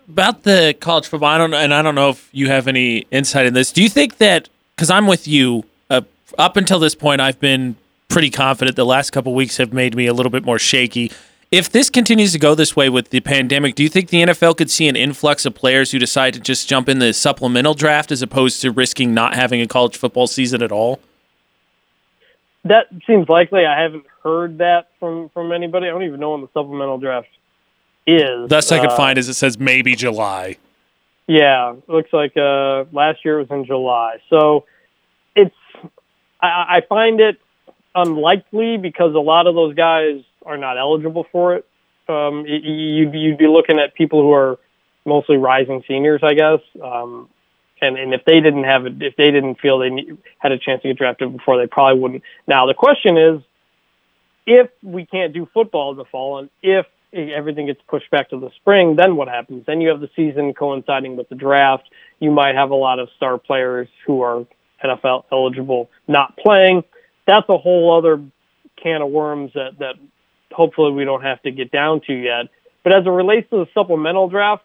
about 0.07 0.43
the 0.43 0.75
college 0.79 1.07
football, 1.07 1.29
I 1.29 1.37
don't, 1.37 1.53
and 1.53 1.73
I 1.73 1.81
don't 1.81 1.95
know 1.95 2.09
if 2.09 2.29
you 2.31 2.47
have 2.47 2.67
any 2.67 3.05
insight 3.11 3.45
in 3.45 3.53
this. 3.53 3.71
Do 3.71 3.81
you 3.81 3.89
think 3.89 4.17
that? 4.17 4.49
Because 4.75 4.89
I'm 4.89 5.07
with 5.07 5.27
you. 5.27 5.63
Uh, 5.89 6.01
up 6.37 6.57
until 6.57 6.79
this 6.79 6.95
point, 6.95 7.21
I've 7.21 7.39
been 7.39 7.75
pretty 8.07 8.29
confident. 8.29 8.75
The 8.75 8.85
last 8.85 9.11
couple 9.11 9.33
weeks 9.33 9.57
have 9.57 9.73
made 9.73 9.95
me 9.95 10.07
a 10.07 10.13
little 10.13 10.29
bit 10.29 10.45
more 10.45 10.59
shaky. 10.59 11.11
If 11.51 11.69
this 11.69 11.89
continues 11.89 12.31
to 12.33 12.39
go 12.39 12.55
this 12.55 12.75
way 12.75 12.89
with 12.89 13.09
the 13.11 13.19
pandemic, 13.19 13.75
do 13.75 13.83
you 13.83 13.89
think 13.89 14.09
the 14.09 14.23
NFL 14.23 14.57
could 14.57 14.69
see 14.71 14.87
an 14.87 14.95
influx 14.95 15.45
of 15.45 15.53
players 15.55 15.91
who 15.91 15.99
decide 15.99 16.33
to 16.33 16.39
just 16.39 16.67
jump 16.67 16.89
in 16.89 16.99
the 16.99 17.13
supplemental 17.13 17.73
draft 17.75 18.11
as 18.11 18.21
opposed 18.21 18.61
to 18.61 18.71
risking 18.71 19.13
not 19.13 19.35
having 19.35 19.61
a 19.61 19.67
college 19.67 19.95
football 19.95 20.27
season 20.27 20.61
at 20.61 20.71
all? 20.71 20.99
that 22.65 22.87
seems 23.05 23.29
likely. 23.29 23.63
I 23.65 23.79
haven't 23.79 24.05
heard 24.23 24.57
that 24.57 24.87
from 24.99 25.29
from 25.29 25.51
anybody. 25.51 25.85
I 25.85 25.91
don't 25.91 26.01
even 26.03 26.19
know 26.19 26.31
when 26.31 26.41
the 26.41 26.49
supplemental 26.51 26.97
draft 26.97 27.27
is. 28.07 28.49
Best 28.49 28.71
I 28.71 28.79
could 28.79 28.89
Uh, 28.89 28.97
find 28.97 29.19
is 29.19 29.29
it 29.29 29.35
says 29.35 29.59
maybe 29.59 29.95
July. 29.95 30.57
Yeah, 31.27 31.75
looks 31.87 32.11
like 32.11 32.35
uh, 32.35 32.85
last 32.91 33.23
year 33.23 33.39
it 33.39 33.49
was 33.49 33.51
in 33.51 33.65
July. 33.65 34.17
So 34.31 34.65
it's 35.35 35.55
I, 36.41 36.77
I 36.77 36.81
find 36.89 37.19
it 37.21 37.37
unlikely 37.95 38.77
because 38.77 39.15
a 39.15 39.19
lot 39.19 39.47
of 39.47 39.55
those 39.55 39.73
guys 39.73 40.21
are 40.45 40.57
not 40.57 40.77
eligible 40.77 41.25
for 41.31 41.55
it. 41.55 41.65
Um, 42.07 42.45
you'd, 42.45 43.13
you'd 43.13 43.37
be 43.37 43.47
looking 43.47 43.79
at 43.79 43.95
people 43.95 44.21
who 44.21 44.31
are 44.33 44.59
mostly 45.05 45.37
rising 45.37 45.83
seniors, 45.87 46.21
I 46.23 46.33
guess. 46.33 46.59
Um, 46.83 47.29
and, 47.81 47.97
and 47.97 48.13
if 48.13 48.23
they 48.25 48.39
didn't 48.41 48.63
have 48.63 48.85
it, 48.85 49.01
if 49.01 49.15
they 49.15 49.31
didn't 49.31 49.59
feel 49.59 49.79
they 49.79 49.91
had 50.39 50.51
a 50.51 50.57
chance 50.57 50.81
to 50.83 50.89
get 50.89 50.97
drafted 50.97 51.35
before, 51.35 51.57
they 51.57 51.67
probably 51.67 51.99
wouldn't. 51.99 52.23
Now 52.47 52.65
the 52.67 52.73
question 52.73 53.17
is, 53.17 53.41
if 54.45 54.69
we 54.83 55.05
can't 55.05 55.33
do 55.33 55.47
football 55.53 55.91
in 55.91 55.97
the 55.97 56.05
fall, 56.05 56.37
and 56.37 56.49
if 56.61 56.85
everything 57.13 57.65
gets 57.65 57.81
pushed 57.87 58.09
back 58.11 58.29
to 58.29 58.39
the 58.39 58.51
spring, 58.57 58.95
then 58.95 59.15
what 59.15 59.27
happens? 59.27 59.65
Then 59.65 59.81
you 59.81 59.89
have 59.89 60.01
the 60.01 60.09
season 60.15 60.53
coinciding 60.53 61.15
with 61.15 61.29
the 61.29 61.35
draft. 61.35 61.89
You 62.19 62.31
might 62.31 62.55
have 62.55 62.69
a 62.69 62.75
lot 62.75 62.99
of 62.99 63.09
star 63.15 63.37
players 63.37 63.87
who 64.05 64.21
are 64.21 64.45
NFL 64.83 65.25
eligible 65.31 65.89
not 66.07 66.37
playing. 66.37 66.83
That's 67.27 67.47
a 67.49 67.57
whole 67.57 67.97
other 67.97 68.23
can 68.81 69.01
of 69.01 69.09
worms 69.09 69.51
that, 69.53 69.79
that 69.79 69.95
hopefully 70.51 70.91
we 70.91 71.05
don't 71.05 71.23
have 71.23 71.41
to 71.43 71.51
get 71.51 71.71
down 71.71 72.01
to 72.07 72.13
yet. 72.13 72.47
But 72.83 72.93
as 72.93 73.05
it 73.05 73.09
relates 73.09 73.49
to 73.49 73.57
the 73.57 73.67
supplemental 73.73 74.29
draft, 74.29 74.63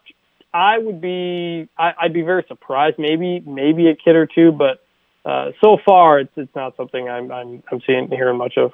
I 0.53 0.77
would 0.77 1.01
be 1.01 1.69
I, 1.77 1.93
I'd 1.99 2.13
be 2.13 2.21
very 2.21 2.43
surprised. 2.47 2.99
Maybe 2.99 3.39
maybe 3.39 3.87
a 3.87 3.95
kid 3.95 4.15
or 4.15 4.25
two, 4.25 4.51
but 4.51 4.83
uh, 5.25 5.51
so 5.61 5.77
far 5.83 6.19
it's 6.19 6.31
it's 6.35 6.53
not 6.55 6.75
something 6.75 7.09
I'm 7.09 7.31
I'm 7.31 7.63
I'm 7.71 7.81
seeing 7.85 8.09
hearing 8.09 8.37
much 8.37 8.57
of. 8.57 8.73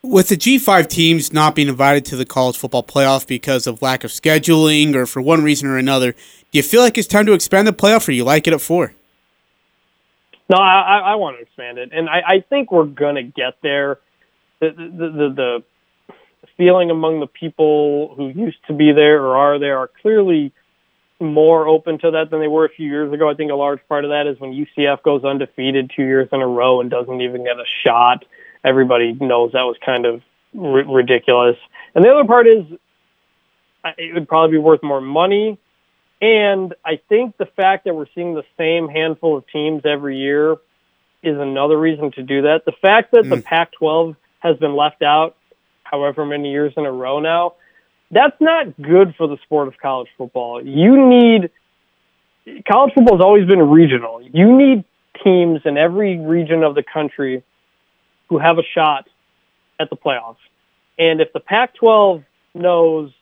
With 0.00 0.28
the 0.28 0.36
G5 0.36 0.88
teams 0.88 1.32
not 1.32 1.56
being 1.56 1.66
invited 1.66 2.04
to 2.06 2.16
the 2.16 2.24
college 2.24 2.56
football 2.56 2.84
playoff 2.84 3.26
because 3.26 3.66
of 3.66 3.82
lack 3.82 4.04
of 4.04 4.12
scheduling 4.12 4.94
or 4.94 5.06
for 5.06 5.20
one 5.20 5.42
reason 5.42 5.68
or 5.68 5.76
another, 5.76 6.12
do 6.12 6.18
you 6.52 6.62
feel 6.62 6.82
like 6.82 6.96
it's 6.96 7.08
time 7.08 7.26
to 7.26 7.32
expand 7.32 7.66
the 7.66 7.72
playoff 7.72 8.06
or 8.06 8.12
you 8.12 8.22
like 8.22 8.46
it 8.46 8.52
at 8.52 8.60
four? 8.60 8.94
No, 10.50 10.56
I, 10.56 10.98
I 10.98 11.14
want 11.16 11.36
to 11.36 11.42
expand 11.42 11.78
it, 11.78 11.90
and 11.92 12.08
I, 12.08 12.22
I 12.26 12.40
think 12.48 12.72
we're 12.72 12.84
gonna 12.84 13.22
get 13.22 13.54
there. 13.62 13.98
The 14.60 14.70
the, 14.70 15.08
the 15.10 15.34
the 15.36 15.64
feeling 16.56 16.90
among 16.90 17.20
the 17.20 17.26
people 17.26 18.14
who 18.16 18.28
used 18.28 18.58
to 18.66 18.72
be 18.72 18.92
there 18.92 19.22
or 19.22 19.36
are 19.36 19.58
there 19.58 19.78
are 19.78 19.90
clearly 20.02 20.52
more 21.20 21.66
open 21.66 21.98
to 21.98 22.12
that 22.12 22.30
than 22.30 22.40
they 22.40 22.48
were 22.48 22.64
a 22.64 22.68
few 22.68 22.88
years 22.88 23.12
ago. 23.12 23.28
I 23.28 23.34
think 23.34 23.50
a 23.50 23.54
large 23.56 23.80
part 23.88 24.04
of 24.04 24.10
that 24.10 24.26
is 24.26 24.38
when 24.40 24.52
UCF 24.52 25.02
goes 25.02 25.24
undefeated 25.24 25.90
two 25.94 26.02
years 26.04 26.28
in 26.32 26.40
a 26.40 26.46
row 26.46 26.80
and 26.80 26.90
doesn't 26.90 27.20
even 27.20 27.44
get 27.44 27.58
a 27.58 27.64
shot. 27.84 28.24
Everybody 28.64 29.12
knows 29.14 29.52
that 29.52 29.62
was 29.62 29.76
kind 29.84 30.06
of 30.06 30.22
r- 30.58 30.84
ridiculous. 30.84 31.56
And 31.94 32.04
the 32.04 32.10
other 32.10 32.24
part 32.26 32.46
is 32.46 32.64
it 33.96 34.14
would 34.14 34.28
probably 34.28 34.56
be 34.56 34.62
worth 34.62 34.82
more 34.82 35.00
money. 35.00 35.58
And 36.20 36.74
I 36.84 37.00
think 37.08 37.36
the 37.36 37.46
fact 37.46 37.84
that 37.84 37.94
we're 37.94 38.06
seeing 38.14 38.34
the 38.34 38.44
same 38.56 38.88
handful 38.88 39.36
of 39.36 39.44
teams 39.48 39.82
every 39.84 40.18
year 40.18 40.56
is 41.22 41.38
another 41.38 41.78
reason 41.78 42.10
to 42.12 42.22
do 42.22 42.42
that. 42.42 42.64
The 42.64 42.72
fact 42.72 43.12
that 43.12 43.28
the 43.28 43.36
Mm. 43.36 43.44
Pac 43.44 43.72
12 43.72 44.16
has 44.40 44.56
been 44.58 44.74
left 44.74 45.02
out 45.02 45.36
however 45.84 46.24
many 46.24 46.50
years 46.50 46.72
in 46.76 46.86
a 46.86 46.92
row 46.92 47.18
now, 47.20 47.54
that's 48.10 48.40
not 48.40 48.80
good 48.80 49.14
for 49.16 49.26
the 49.26 49.36
sport 49.44 49.68
of 49.68 49.78
college 49.78 50.08
football. 50.16 50.64
You 50.64 51.08
need 51.08 51.50
college 52.70 52.94
football 52.94 53.16
has 53.16 53.24
always 53.24 53.46
been 53.46 53.60
regional. 53.70 54.22
You 54.22 54.56
need 54.56 54.84
teams 55.22 55.60
in 55.64 55.76
every 55.76 56.18
region 56.18 56.62
of 56.62 56.74
the 56.74 56.82
country 56.82 57.42
who 58.28 58.38
have 58.38 58.58
a 58.58 58.62
shot 58.74 59.08
at 59.80 59.90
the 59.90 59.96
playoffs. 59.96 60.36
And 60.98 61.20
if 61.20 61.32
the 61.32 61.40
Pac 61.40 61.74
12 61.74 62.24
knows 62.54 63.12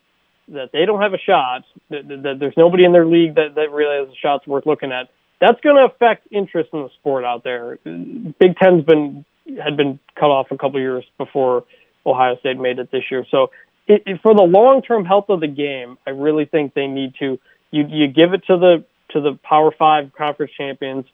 that 0.49 0.71
they 0.71 0.85
don't 0.85 1.01
have 1.01 1.13
a 1.13 1.17
shot, 1.17 1.63
that, 1.89 2.07
that, 2.07 2.37
there's 2.39 2.57
nobody 2.57 2.85
in 2.85 2.93
their 2.93 3.05
league 3.05 3.35
that, 3.35 3.55
that 3.55 3.71
really 3.71 4.05
has 4.05 4.09
a 4.13 4.17
shot 4.19 4.47
worth 4.47 4.65
looking 4.65 4.91
at, 4.91 5.09
that's 5.39 5.59
going 5.61 5.75
to 5.75 5.85
affect 5.85 6.27
interest 6.31 6.69
in 6.73 6.83
the 6.83 6.89
sport 6.99 7.23
out 7.23 7.43
there. 7.43 7.77
Big 7.83 8.55
Ten's 8.57 8.83
been 8.83 9.25
had 9.63 9.77
been 9.77 9.99
cut 10.15 10.25
off 10.25 10.47
a 10.51 10.57
couple 10.57 10.79
years 10.79 11.05
before 11.17 11.63
Ohio 12.05 12.37
State 12.39 12.59
made 12.59 12.79
it 12.79 12.91
this 12.91 13.03
year. 13.09 13.25
So 13.31 13.51
it, 13.87 14.03
it, 14.05 14.21
for 14.21 14.33
the 14.33 14.41
long 14.43 14.81
term 14.81 15.05
health 15.05 15.29
of 15.29 15.39
the 15.39 15.47
game, 15.47 15.97
I 16.05 16.11
really 16.11 16.45
think 16.45 16.73
they 16.73 16.87
need 16.87 17.13
to 17.19 17.39
you 17.71 17.85
you 17.87 18.07
give 18.07 18.33
it 18.33 18.45
to 18.47 18.57
the 18.57 18.83
to 19.11 19.21
the 19.21 19.39
Power 19.43 19.71
Five 19.77 20.11
conference 20.17 20.51
champions. 20.57 21.05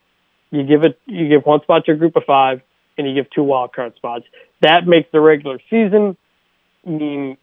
You 0.52 0.64
give 0.64 0.84
it 0.84 1.00
you 1.06 1.28
give 1.28 1.46
one 1.46 1.62
spot 1.62 1.86
to 1.86 1.92
a 1.92 1.96
group 1.96 2.16
of 2.16 2.24
five, 2.26 2.62
and 2.98 3.08
you 3.08 3.14
give 3.14 3.30
two 3.32 3.44
wild 3.44 3.74
card 3.74 3.96
spots. 3.96 4.26
That 4.62 4.88
makes 4.88 5.10
the 5.12 5.20
regular 5.20 5.60
season 5.70 6.18
mean 6.86 7.38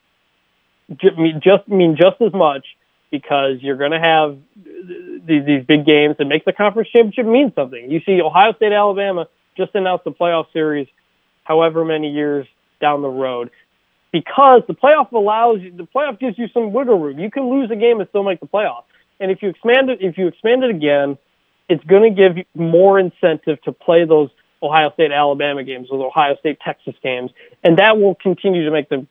ju- 0.97 1.16
mean 1.16 1.40
just 1.42 1.68
mean 1.68 1.97
just 1.97 2.20
as 2.20 2.32
much 2.32 2.66
because 3.11 3.59
you're 3.61 3.76
going 3.76 3.92
to 3.92 4.00
have 4.00 4.38
these 5.26 5.44
these 5.47 5.64
big 5.66 5.87
games 5.87 6.16
that 6.18 6.26
make 6.26 6.44
the 6.44 6.52
conference 6.52 6.88
championship 6.90 7.26
mean 7.26 7.52
something. 7.54 7.90
You 7.90 8.00
see, 8.06 8.20
Ohio 8.23 8.52
State, 8.54 8.73
Alabama 8.73 9.28
just 9.56 9.75
announced 9.75 10.04
the 10.04 10.12
playoff 10.12 10.47
series, 10.52 10.88
however 11.44 11.85
many 11.85 12.11
years 12.11 12.47
down 12.80 13.02
the 13.02 13.09
road, 13.09 13.50
because 14.12 14.62
the 14.68 14.75
playoff 14.75 15.12
allows 15.12 15.61
you. 15.61 15.73
The 15.73 15.87
playoff 15.87 16.18
gives 16.18 16.38
you 16.38 16.49
some 16.54 16.73
wiggle 16.73 16.99
room. 16.99 17.18
You 17.18 17.30
can 17.30 17.50
lose 17.50 17.70
a 17.70 17.76
game 17.76 18.00
and 18.00 18.09
still 18.09 18.25
make 18.25 18.40
the 18.40 18.47
playoff. 18.47 18.85
And 19.20 19.30
if 19.30 19.42
you 19.42 19.50
expand 19.50 19.90
it, 19.90 19.99
if 20.00 20.16
you 20.16 20.28
expand 20.28 20.64
it 20.64 20.70
again, 20.70 21.18
it's 21.68 21.85
going 21.85 22.02
to 22.02 22.11
give 22.11 22.38
you 22.38 22.44
more 22.54 22.99
incentive 22.99 23.61
to 23.62 23.73
play 23.73 24.04
those 24.04 24.30
Ohio 24.62 24.90
State, 24.92 25.12
Alabama 25.12 25.62
games, 25.62 25.88
those 25.90 26.02
Ohio 26.02 26.37
State, 26.37 26.59
Texas 26.64 26.94
games, 27.02 27.30
and 27.62 27.78
that 27.78 27.99
will 27.99 28.14
continue 28.14 28.64
to 28.64 28.70
make 28.70 28.88
the 28.88 29.06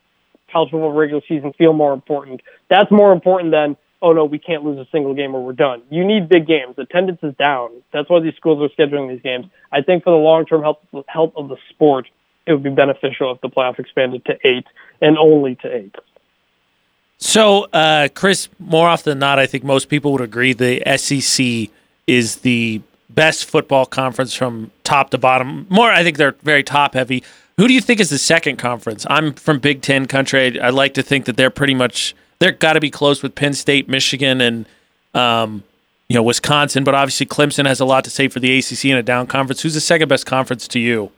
college 0.52 0.72
football 0.72 0.92
regular 0.92 1.22
season 1.28 1.54
feel 1.54 1.74
more 1.74 1.94
important. 1.94 2.42
That's 2.70 2.92
more 2.92 3.12
important 3.12 3.52
than 3.52 3.78
oh 4.02 4.14
no, 4.14 4.26
we 4.26 4.40
can't 4.40 4.64
lose 4.64 4.78
a 4.78 4.90
single 4.92 5.14
game 5.14 5.36
or 5.36 5.44
we're 5.44 5.54
done. 5.54 5.82
You 5.90 6.06
need 6.06 6.30
big 6.30 6.48
games. 6.48 6.76
Attendance 6.78 7.20
is 7.24 7.36
down. 7.36 7.72
That's 7.92 8.10
why 8.10 8.20
these 8.22 8.36
schools 8.36 8.62
are 8.62 8.70
scheduling 8.76 9.10
these 9.10 9.22
games. 9.22 9.46
I 9.72 9.82
think 9.82 10.04
for 10.04 10.12
the 10.12 10.18
long 10.18 10.46
term 10.46 10.62
health 10.62 10.80
health 11.08 11.34
of 11.36 11.50
the 11.50 11.58
sport, 11.70 12.08
it 12.46 12.54
would 12.54 12.64
be 12.64 12.70
beneficial 12.70 13.32
if 13.32 13.42
the 13.42 13.50
playoff 13.50 13.80
expanded 13.80 14.26
to 14.26 14.38
eight 14.44 14.66
and 15.02 15.18
only 15.18 15.56
to 15.56 15.76
eight. 15.76 15.96
So, 17.18 17.66
uh, 17.74 18.08
Chris, 18.14 18.48
more 18.60 18.88
often 18.88 19.12
than 19.12 19.20
not, 19.20 19.40
I 19.40 19.46
think 19.46 19.66
most 19.66 19.90
people 19.90 20.14
would 20.14 20.22
agree 20.22 20.54
the 20.54 20.82
SEC 20.98 21.70
is 22.08 22.38
the 22.38 22.82
best 23.10 23.46
football 23.46 23.86
conference 23.86 24.34
from 24.34 24.72
top 24.86 25.10
to 25.10 25.18
bottom. 25.18 25.68
More, 25.70 25.92
I 25.92 26.04
think 26.04 26.16
they're 26.16 26.36
very 26.44 26.64
top 26.64 26.94
heavy. 26.94 27.24
Who 27.60 27.68
do 27.68 27.74
you 27.74 27.82
think 27.82 28.00
is 28.00 28.10
the 28.10 28.18
second 28.18 28.56
conference? 28.56 29.06
I'm 29.10 29.34
from 29.34 29.60
Big 29.60 29.82
Ten 29.82 30.06
country. 30.06 30.62
I, 30.62 30.70
like 30.70 30.94
to 30.94 31.04
think 31.04 31.26
that 31.26 31.36
they're 31.36 31.50
pretty 31.50 31.74
much 31.74 32.16
they're 32.40 32.54
got 32.54 32.74
to 32.74 32.80
be 32.80 32.90
close 32.90 33.22
with 33.22 33.36
Penn 33.36 33.54
State, 33.54 33.90
Michigan, 33.90 34.40
and 34.40 34.66
um, 35.14 35.66
you 36.08 36.14
know 36.14 36.24
Wisconsin. 36.24 36.86
But 36.86 36.96
obviously, 36.96 37.26
Clemson 37.26 37.66
has 37.66 37.82
a 37.82 37.86
lot 37.86 38.06
to 38.06 38.10
say 38.10 38.30
for 38.30 38.40
the 38.40 38.58
ACC 38.58 38.86
in 38.86 38.96
a 38.96 39.04
down 39.04 39.28
conference. 39.28 39.62
Who's 39.62 39.74
the 39.74 39.82
second 39.82 40.08
best 40.08 40.26
conference 40.26 40.70
to 40.70 40.80
you? 40.80 41.12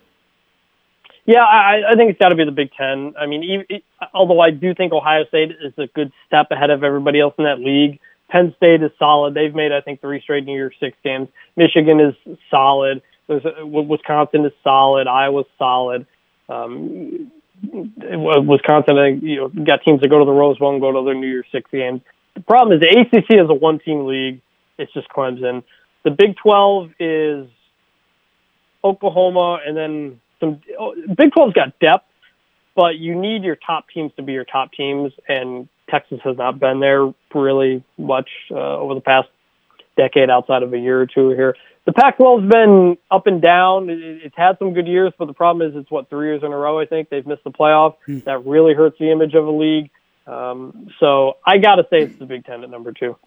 Yeah, 1.28 1.44
I, 1.44 1.92
I 1.92 1.96
think 1.96 2.10
it's 2.10 2.20
got 2.20 2.30
to 2.30 2.36
be 2.36 2.44
the 2.44 2.52
Big 2.52 2.72
Ten. 2.74 3.14
I 3.20 3.28
mean, 3.28 3.44
even, 3.44 3.82
although 4.12 4.40
I 4.40 4.50
do 4.50 4.74
think 4.74 4.94
Ohio 4.94 5.26
State 5.26 5.52
is 5.62 5.74
a 5.78 5.86
good 5.94 6.12
step 6.26 6.48
ahead 6.50 6.72
of 6.72 6.84
everybody 6.84 7.20
else 7.20 7.36
in 7.38 7.44
that 7.44 7.60
league. 7.60 8.00
Penn 8.30 8.56
State 8.58 8.82
is 8.82 8.90
solid. 8.98 9.36
They've 9.36 9.54
made, 9.54 9.72
I 9.72 9.82
think, 9.82 10.02
three 10.02 10.20
straight 10.20 10.46
New 10.46 10.56
Year's 10.56 10.74
Six 10.80 10.98
games. 11.04 11.28
Michigan 11.56 12.00
is 12.00 12.16
solid. 12.50 13.04
There's 13.28 13.44
Wisconsin 13.64 14.44
is 14.44 14.54
solid. 14.64 15.06
Iowa's 15.06 15.46
solid. 15.60 16.08
Um, 16.52 17.32
Wisconsin, 17.64 19.22
you 19.22 19.38
know, 19.38 19.50
got 19.64 19.84
teams 19.84 20.02
that 20.02 20.10
go 20.10 20.20
to 20.20 20.26
the 20.26 20.32
Rose 20.32 20.58
Bowl 20.58 20.72
and 20.74 20.82
go 20.82 20.92
to 20.92 21.06
their 21.06 21.14
New 21.14 21.28
Year's 21.28 21.46
Six 21.52 21.70
games. 21.72 22.02
The 22.34 22.42
problem 22.42 22.78
is 22.78 22.82
the 22.82 23.00
ACC 23.00 23.32
is 23.32 23.50
a 23.50 23.54
one-team 23.54 24.06
league. 24.06 24.42
It's 24.78 24.92
just 24.94 25.08
Clemson. 25.10 25.64
The 26.04 26.12
Big 26.12 26.36
12 26.38 26.92
is 27.00 27.48
Oklahoma, 28.84 29.60
and 29.66 29.78
then 29.78 30.22
some. 30.40 30.62
oh, 30.80 30.96
Big 31.16 31.32
12's 31.32 31.54
got 31.54 31.78
depth, 31.80 32.06
but 32.76 32.96
you 32.96 33.16
need 33.16 33.44
your 33.44 33.56
top 33.56 33.86
teams 33.94 34.12
to 34.16 34.24
be 34.24 34.34
your 34.34 34.46
top 34.46 34.72
teams, 34.72 35.12
and 35.28 35.68
Texas 35.90 36.20
has 36.24 36.38
not 36.38 36.60
been 36.60 36.80
there 36.80 37.14
really 37.36 37.84
much 37.98 38.30
uh, 38.50 38.56
over 38.56 38.96
the 38.96 39.02
past 39.02 39.28
decade, 39.98 40.30
outside 40.30 40.64
of 40.64 40.74
a 40.74 40.80
year 40.80 41.02
or 41.02 41.06
two 41.06 41.30
here. 41.30 41.56
The 41.86 41.94
Pac-12's 41.94 42.50
been 42.50 42.98
up 43.10 43.26
and 43.26 43.42
down. 43.42 43.90
It's 43.90 44.36
had 44.38 44.58
some 44.60 44.74
good 44.74 44.88
years, 44.88 45.14
but 45.18 45.26
the 45.26 45.34
problem 45.34 45.68
is 45.68 45.76
it's 45.76 45.90
what 45.90 46.10
three 46.10 46.28
years 46.28 46.44
in 46.44 46.52
a 46.52 46.58
row. 46.58 46.80
I 46.80 46.86
think 46.86 47.10
they've 47.10 47.26
missed 47.26 47.44
the 47.44 47.52
playoff. 47.52 47.96
That 48.26 48.46
really 48.46 48.74
hurts 48.74 48.98
the 49.00 49.12
image 49.12 49.34
of 49.34 49.48
a 49.48 49.52
league. 49.52 49.90
Um, 50.28 50.90
so 51.00 51.38
I 51.46 51.58
got 51.58 51.76
to 51.76 51.84
say 51.90 52.02
it's 52.04 52.18
the 52.18 52.26
Big 52.26 52.46
Ten 52.46 52.64
at 52.64 52.70
number 52.70 52.92
two. 52.92 53.18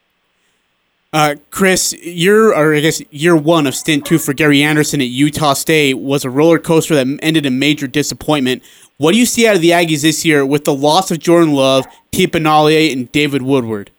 Uh, 1.12 1.36
Chris, 1.50 1.92
year 1.92 2.52
or 2.52 2.74
I 2.74 2.80
guess 2.80 3.00
year 3.12 3.36
one 3.36 3.68
of 3.68 3.74
stint 3.76 4.04
two 4.04 4.18
for 4.18 4.32
Gary 4.32 4.62
Anderson 4.62 5.00
at 5.00 5.06
Utah 5.06 5.52
State 5.52 5.94
was 5.94 6.24
a 6.24 6.30
roller 6.30 6.58
coaster 6.58 6.94
that 6.96 7.06
ended 7.22 7.46
in 7.46 7.58
major 7.58 7.86
disappointment. 7.86 8.64
What 8.96 9.12
do 9.12 9.18
you 9.18 9.26
see 9.26 9.46
out 9.46 9.54
of 9.54 9.62
the 9.62 9.70
Aggies 9.70 10.02
this 10.02 10.24
year 10.24 10.44
with 10.44 10.64
the 10.64 10.74
loss 10.74 11.10
of 11.10 11.20
Jordan 11.20 11.54
Love, 11.54 11.86
T. 12.12 12.26
Benalier, 12.26 12.92
and 12.92 13.10
David 13.12 13.42
Woodward? 13.42 13.90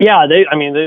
Yeah, 0.00 0.26
they. 0.28 0.44
I 0.50 0.56
mean, 0.56 0.74
they 0.74 0.86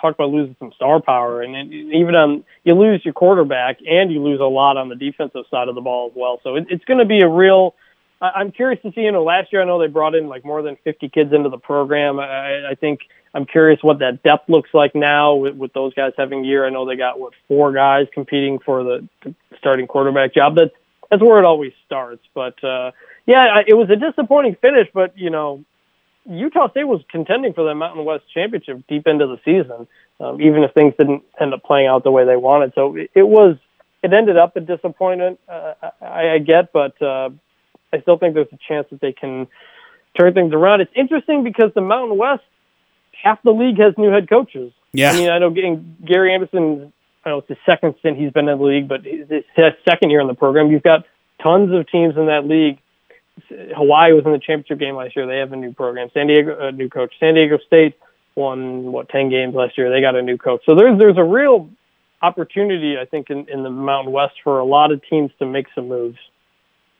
talk 0.00 0.14
about 0.14 0.30
losing 0.30 0.56
some 0.58 0.72
star 0.72 1.00
power, 1.00 1.42
and 1.42 1.72
even 1.72 2.14
um, 2.14 2.44
you 2.64 2.74
lose 2.74 3.04
your 3.04 3.14
quarterback, 3.14 3.78
and 3.88 4.10
you 4.10 4.22
lose 4.22 4.40
a 4.40 4.44
lot 4.44 4.76
on 4.76 4.88
the 4.88 4.96
defensive 4.96 5.44
side 5.50 5.68
of 5.68 5.74
the 5.74 5.80
ball 5.80 6.08
as 6.08 6.12
well. 6.16 6.40
So 6.42 6.56
it, 6.56 6.66
it's 6.68 6.84
going 6.84 6.98
to 6.98 7.04
be 7.04 7.20
a 7.20 7.28
real. 7.28 7.74
I, 8.20 8.30
I'm 8.36 8.50
curious 8.50 8.82
to 8.82 8.92
see. 8.92 9.02
You 9.02 9.12
know, 9.12 9.22
last 9.22 9.52
year 9.52 9.62
I 9.62 9.64
know 9.64 9.78
they 9.78 9.86
brought 9.86 10.14
in 10.16 10.28
like 10.28 10.44
more 10.44 10.62
than 10.62 10.76
50 10.82 11.08
kids 11.10 11.32
into 11.32 11.50
the 11.50 11.58
program. 11.58 12.18
I, 12.18 12.70
I 12.70 12.74
think 12.74 13.00
I'm 13.32 13.46
curious 13.46 13.78
what 13.82 14.00
that 14.00 14.22
depth 14.24 14.48
looks 14.48 14.70
like 14.74 14.94
now 14.94 15.34
with, 15.34 15.54
with 15.54 15.72
those 15.72 15.94
guys 15.94 16.12
having 16.18 16.44
a 16.44 16.48
year. 16.48 16.66
I 16.66 16.70
know 16.70 16.84
they 16.84 16.96
got 16.96 17.20
what 17.20 17.34
four 17.46 17.72
guys 17.72 18.08
competing 18.12 18.58
for 18.58 18.82
the, 18.82 19.08
the 19.22 19.34
starting 19.58 19.86
quarterback 19.86 20.34
job. 20.34 20.56
That's 20.56 20.74
that's 21.10 21.22
where 21.22 21.38
it 21.38 21.44
always 21.44 21.72
starts. 21.86 22.24
But 22.34 22.62
uh, 22.64 22.90
yeah, 23.26 23.62
it 23.66 23.74
was 23.74 23.88
a 23.90 23.96
disappointing 23.96 24.56
finish. 24.60 24.88
But 24.92 25.16
you 25.16 25.30
know, 25.30 25.64
Utah 26.28 26.70
State 26.70 26.84
was 26.84 27.00
contending 27.10 27.54
for 27.54 27.64
the 27.64 27.74
Mountain 27.74 28.04
West 28.04 28.24
championship 28.32 28.82
deep 28.88 29.06
into 29.06 29.26
the 29.26 29.38
season, 29.44 29.86
um, 30.20 30.40
even 30.40 30.62
if 30.62 30.72
things 30.74 30.94
didn't 30.98 31.22
end 31.40 31.54
up 31.54 31.62
playing 31.62 31.86
out 31.86 32.04
the 32.04 32.10
way 32.10 32.24
they 32.24 32.36
wanted. 32.36 32.72
So 32.74 32.96
it, 32.96 33.10
it 33.14 33.26
was. 33.26 33.56
It 34.00 34.12
ended 34.12 34.36
up 34.36 34.54
a 34.54 34.60
disappointment. 34.60 35.40
Uh, 35.48 35.74
I, 36.00 36.34
I 36.34 36.38
get, 36.38 36.72
but 36.72 37.00
uh, 37.02 37.30
I 37.92 38.00
still 38.00 38.16
think 38.16 38.34
there's 38.34 38.46
a 38.52 38.58
chance 38.68 38.86
that 38.90 39.00
they 39.00 39.12
can 39.12 39.48
turn 40.16 40.34
things 40.34 40.52
around. 40.52 40.82
It's 40.82 40.92
interesting 40.94 41.42
because 41.42 41.72
the 41.74 41.80
Mountain 41.80 42.16
West, 42.16 42.44
half 43.10 43.42
the 43.42 43.50
league 43.50 43.78
has 43.80 43.94
new 43.98 44.10
head 44.12 44.28
coaches. 44.28 44.72
Yeah. 44.92 45.10
I 45.10 45.14
mean, 45.14 45.30
I 45.30 45.38
know 45.38 45.50
getting 45.50 45.96
Gary 46.06 46.32
Anderson. 46.32 46.92
I 47.24 47.30
know 47.30 47.38
it's 47.38 47.48
the 47.48 47.56
second 47.66 47.96
stint 47.98 48.18
he's 48.18 48.30
been 48.30 48.48
in 48.48 48.58
the 48.58 48.64
league, 48.64 48.86
but 48.88 49.04
his 49.04 49.44
second 49.88 50.10
year 50.10 50.20
in 50.20 50.28
the 50.28 50.34
program. 50.34 50.70
You've 50.70 50.84
got 50.84 51.04
tons 51.42 51.72
of 51.72 51.90
teams 51.90 52.16
in 52.16 52.26
that 52.26 52.46
league 52.46 52.78
Hawaii 53.74 54.12
was 54.12 54.24
in 54.24 54.32
the 54.32 54.38
championship 54.38 54.78
game 54.78 54.96
last 54.96 55.16
year. 55.16 55.26
They 55.26 55.38
have 55.38 55.52
a 55.52 55.56
new 55.56 55.72
program. 55.72 56.10
San 56.14 56.26
Diego, 56.26 56.56
a 56.58 56.72
new 56.72 56.88
coach. 56.88 57.14
San 57.20 57.34
Diego 57.34 57.58
State 57.66 57.94
won 58.34 58.92
what 58.92 59.08
ten 59.08 59.30
games 59.30 59.54
last 59.54 59.76
year. 59.76 59.90
They 59.90 60.00
got 60.00 60.16
a 60.16 60.22
new 60.22 60.38
coach. 60.38 60.62
So 60.66 60.74
there's 60.74 60.98
there's 60.98 61.16
a 61.16 61.24
real 61.24 61.68
opportunity, 62.22 62.98
I 62.98 63.04
think, 63.04 63.30
in, 63.30 63.48
in 63.48 63.62
the 63.62 63.70
Mountain 63.70 64.12
West 64.12 64.34
for 64.42 64.58
a 64.58 64.64
lot 64.64 64.92
of 64.92 65.02
teams 65.08 65.30
to 65.38 65.46
make 65.46 65.66
some 65.74 65.88
moves. 65.88 66.18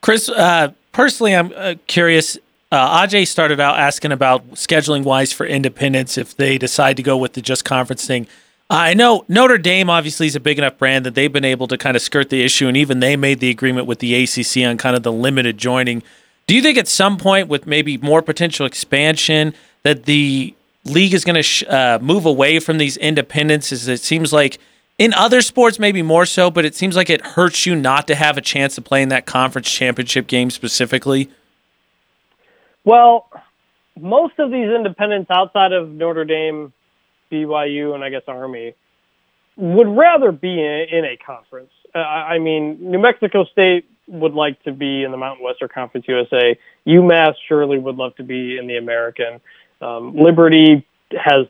Chris, 0.00 0.28
uh, 0.28 0.72
personally, 0.92 1.34
I'm 1.34 1.52
uh, 1.54 1.74
curious. 1.86 2.38
Uh, 2.70 3.06
Ajay 3.06 3.26
started 3.26 3.60
out 3.60 3.78
asking 3.78 4.12
about 4.12 4.50
scheduling 4.52 5.02
wise 5.02 5.32
for 5.32 5.46
independents 5.46 6.18
if 6.18 6.36
they 6.36 6.58
decide 6.58 6.96
to 6.98 7.02
go 7.02 7.16
with 7.16 7.32
the 7.32 7.40
just 7.40 7.64
conference 7.64 8.06
thing. 8.06 8.26
I 8.70 8.92
know 8.92 9.24
Notre 9.28 9.56
Dame 9.56 9.88
obviously 9.88 10.26
is 10.26 10.36
a 10.36 10.40
big 10.40 10.58
enough 10.58 10.76
brand 10.76 11.06
that 11.06 11.14
they've 11.14 11.32
been 11.32 11.44
able 11.44 11.66
to 11.68 11.78
kind 11.78 11.96
of 11.96 12.02
skirt 12.02 12.28
the 12.28 12.44
issue, 12.44 12.68
and 12.68 12.76
even 12.76 13.00
they 13.00 13.16
made 13.16 13.40
the 13.40 13.48
agreement 13.48 13.86
with 13.86 14.00
the 14.00 14.14
ACC 14.14 14.68
on 14.68 14.76
kind 14.76 14.94
of 14.94 15.02
the 15.02 15.12
limited 15.12 15.56
joining. 15.56 16.02
Do 16.48 16.54
you 16.54 16.62
think 16.62 16.78
at 16.78 16.88
some 16.88 17.18
point, 17.18 17.48
with 17.48 17.66
maybe 17.66 17.98
more 17.98 18.22
potential 18.22 18.64
expansion, 18.64 19.52
that 19.82 20.04
the 20.04 20.54
league 20.86 21.12
is 21.12 21.22
going 21.22 21.36
to 21.36 21.42
sh- 21.42 21.62
uh, 21.68 21.98
move 22.00 22.24
away 22.24 22.58
from 22.58 22.78
these 22.78 22.96
independents? 22.96 23.70
It 23.70 23.98
seems 23.98 24.32
like 24.32 24.58
in 24.96 25.12
other 25.12 25.42
sports, 25.42 25.78
maybe 25.78 26.00
more 26.00 26.24
so, 26.24 26.50
but 26.50 26.64
it 26.64 26.74
seems 26.74 26.96
like 26.96 27.10
it 27.10 27.20
hurts 27.20 27.66
you 27.66 27.76
not 27.76 28.06
to 28.06 28.14
have 28.14 28.38
a 28.38 28.40
chance 28.40 28.74
to 28.76 28.80
play 28.80 29.02
in 29.02 29.10
that 29.10 29.26
conference 29.26 29.70
championship 29.70 30.26
game 30.26 30.48
specifically. 30.48 31.30
Well, 32.82 33.28
most 34.00 34.38
of 34.38 34.50
these 34.50 34.70
independents 34.70 35.30
outside 35.30 35.72
of 35.72 35.90
Notre 35.90 36.24
Dame, 36.24 36.72
BYU, 37.30 37.94
and 37.94 38.02
I 38.02 38.08
guess 38.08 38.22
Army 38.26 38.72
would 39.58 39.88
rather 39.88 40.32
be 40.32 40.58
in, 40.58 40.86
in 40.90 41.04
a 41.04 41.18
conference. 41.18 41.72
Uh, 41.94 41.98
I 41.98 42.38
mean, 42.38 42.78
New 42.80 42.98
Mexico 42.98 43.44
State 43.44 43.84
would 44.08 44.34
like 44.34 44.62
to 44.64 44.72
be 44.72 45.04
in 45.04 45.10
the 45.10 45.16
Mountain 45.16 45.44
Western 45.44 45.68
Conference 45.68 46.06
USA. 46.08 46.58
UMass 46.86 47.34
surely 47.46 47.78
would 47.78 47.96
love 47.96 48.16
to 48.16 48.22
be 48.22 48.58
in 48.58 48.66
the 48.66 48.76
American. 48.76 49.40
Um, 49.80 50.16
Liberty 50.16 50.86
has 51.12 51.46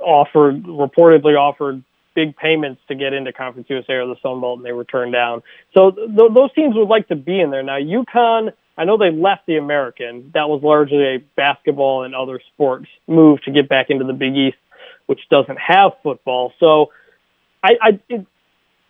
offered, 0.00 0.62
reportedly 0.64 1.38
offered 1.38 1.82
big 2.14 2.36
payments 2.36 2.80
to 2.88 2.94
get 2.94 3.12
into 3.12 3.32
Conference 3.32 3.68
USA 3.68 3.94
or 3.94 4.06
the 4.06 4.16
Sun 4.22 4.40
Belt, 4.40 4.58
and 4.58 4.66
they 4.66 4.72
were 4.72 4.84
turned 4.84 5.12
down. 5.12 5.42
So 5.74 5.90
th- 5.90 6.32
those 6.34 6.52
teams 6.54 6.74
would 6.74 6.88
like 6.88 7.08
to 7.08 7.16
be 7.16 7.40
in 7.40 7.50
there. 7.50 7.62
Now, 7.62 7.78
UConn, 7.78 8.52
I 8.78 8.84
know 8.84 8.96
they 8.96 9.10
left 9.10 9.46
the 9.46 9.56
American. 9.56 10.30
That 10.34 10.48
was 10.48 10.62
largely 10.62 11.04
a 11.04 11.18
basketball 11.36 12.04
and 12.04 12.14
other 12.14 12.40
sports 12.54 12.88
move 13.06 13.42
to 13.42 13.50
get 13.50 13.68
back 13.68 13.90
into 13.90 14.04
the 14.04 14.12
Big 14.12 14.34
East, 14.36 14.56
which 15.06 15.20
doesn't 15.30 15.58
have 15.58 15.92
football. 16.02 16.52
So 16.58 16.90
I, 17.62 17.70
I 17.80 18.00
it, 18.08 18.26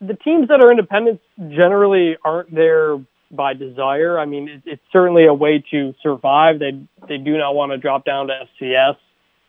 the 0.01 0.15
teams 0.15 0.49
that 0.49 0.61
are 0.61 0.71
independents 0.71 1.23
generally 1.49 2.17
aren't 2.25 2.55
there 2.55 2.99
by 3.31 3.55
desire. 3.55 4.19
I 4.19 4.25
mean, 4.25 4.49
it, 4.49 4.63
it's 4.65 4.83
certainly 4.93 5.27
a 5.27 5.35
way 5.35 5.65
to 5.71 5.95
survive. 6.03 6.59
They 6.59 6.81
they 7.09 7.19
do 7.19 7.37
not 7.37 7.55
want 7.55 7.73
to 7.73 7.79
drop 7.79 8.05
down 8.05 8.29
to 8.29 8.47
FCS 8.61 8.97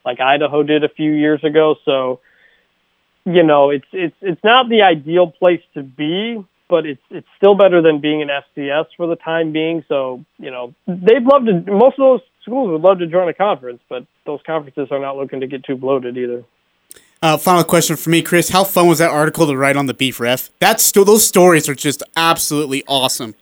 like 0.06 0.20
Idaho 0.20 0.64
did 0.64 0.84
a 0.84 0.90
few 0.90 1.12
years 1.12 1.44
ago. 1.44 1.76
So, 1.86 2.22
you 3.26 3.44
know, 3.44 3.70
it's 3.70 3.86
it's 3.92 4.16
it's 4.22 4.44
not 4.44 4.70
the 4.70 4.82
ideal 4.82 5.30
place 5.30 5.62
to 5.74 5.84
be, 5.84 6.44
but 6.70 6.86
it's 6.86 7.02
it's 7.10 7.28
still 7.38 7.56
better 7.56 7.82
than 7.82 8.00
being 8.00 8.22
an 8.22 8.30
FCS 8.30 8.86
for 8.96 9.08
the 9.08 9.18
time 9.18 9.52
being. 9.52 9.84
So, 9.88 10.24
you 10.40 10.50
know, 10.50 10.74
they'd 10.88 11.24
love 11.24 11.46
to. 11.46 11.72
Most 11.72 12.00
of 12.00 12.20
those 12.20 12.22
schools 12.42 12.72
would 12.72 12.82
love 12.82 13.00
to 13.00 13.08
join 13.08 13.28
a 13.28 13.34
conference, 13.34 13.82
but 13.90 14.06
those 14.26 14.40
conferences 14.46 14.88
are 14.92 15.00
not 15.00 15.18
looking 15.18 15.42
to 15.42 15.48
get 15.48 15.66
too 15.66 15.76
bloated 15.76 16.18
either. 16.18 16.44
Uh, 17.22 17.38
final 17.38 17.64
question 17.64 17.96
for 17.96 18.10
me, 18.10 18.22
Chris. 18.22 18.50
How 18.50 18.64
fun 18.64 18.88
was 18.88 19.00
that 19.00 19.10
article 19.10 19.48
to 19.48 19.58
write 19.58 19.76
on 19.76 19.88
the 19.88 19.94
beef 19.94 20.20
ref? 20.20 20.52
That's 20.60 20.84
still 20.84 21.04
those 21.04 21.26
stories 21.26 21.68
are 21.68 21.76
just 21.76 22.04
absolutely 22.16 22.84
awesome. 22.88 23.36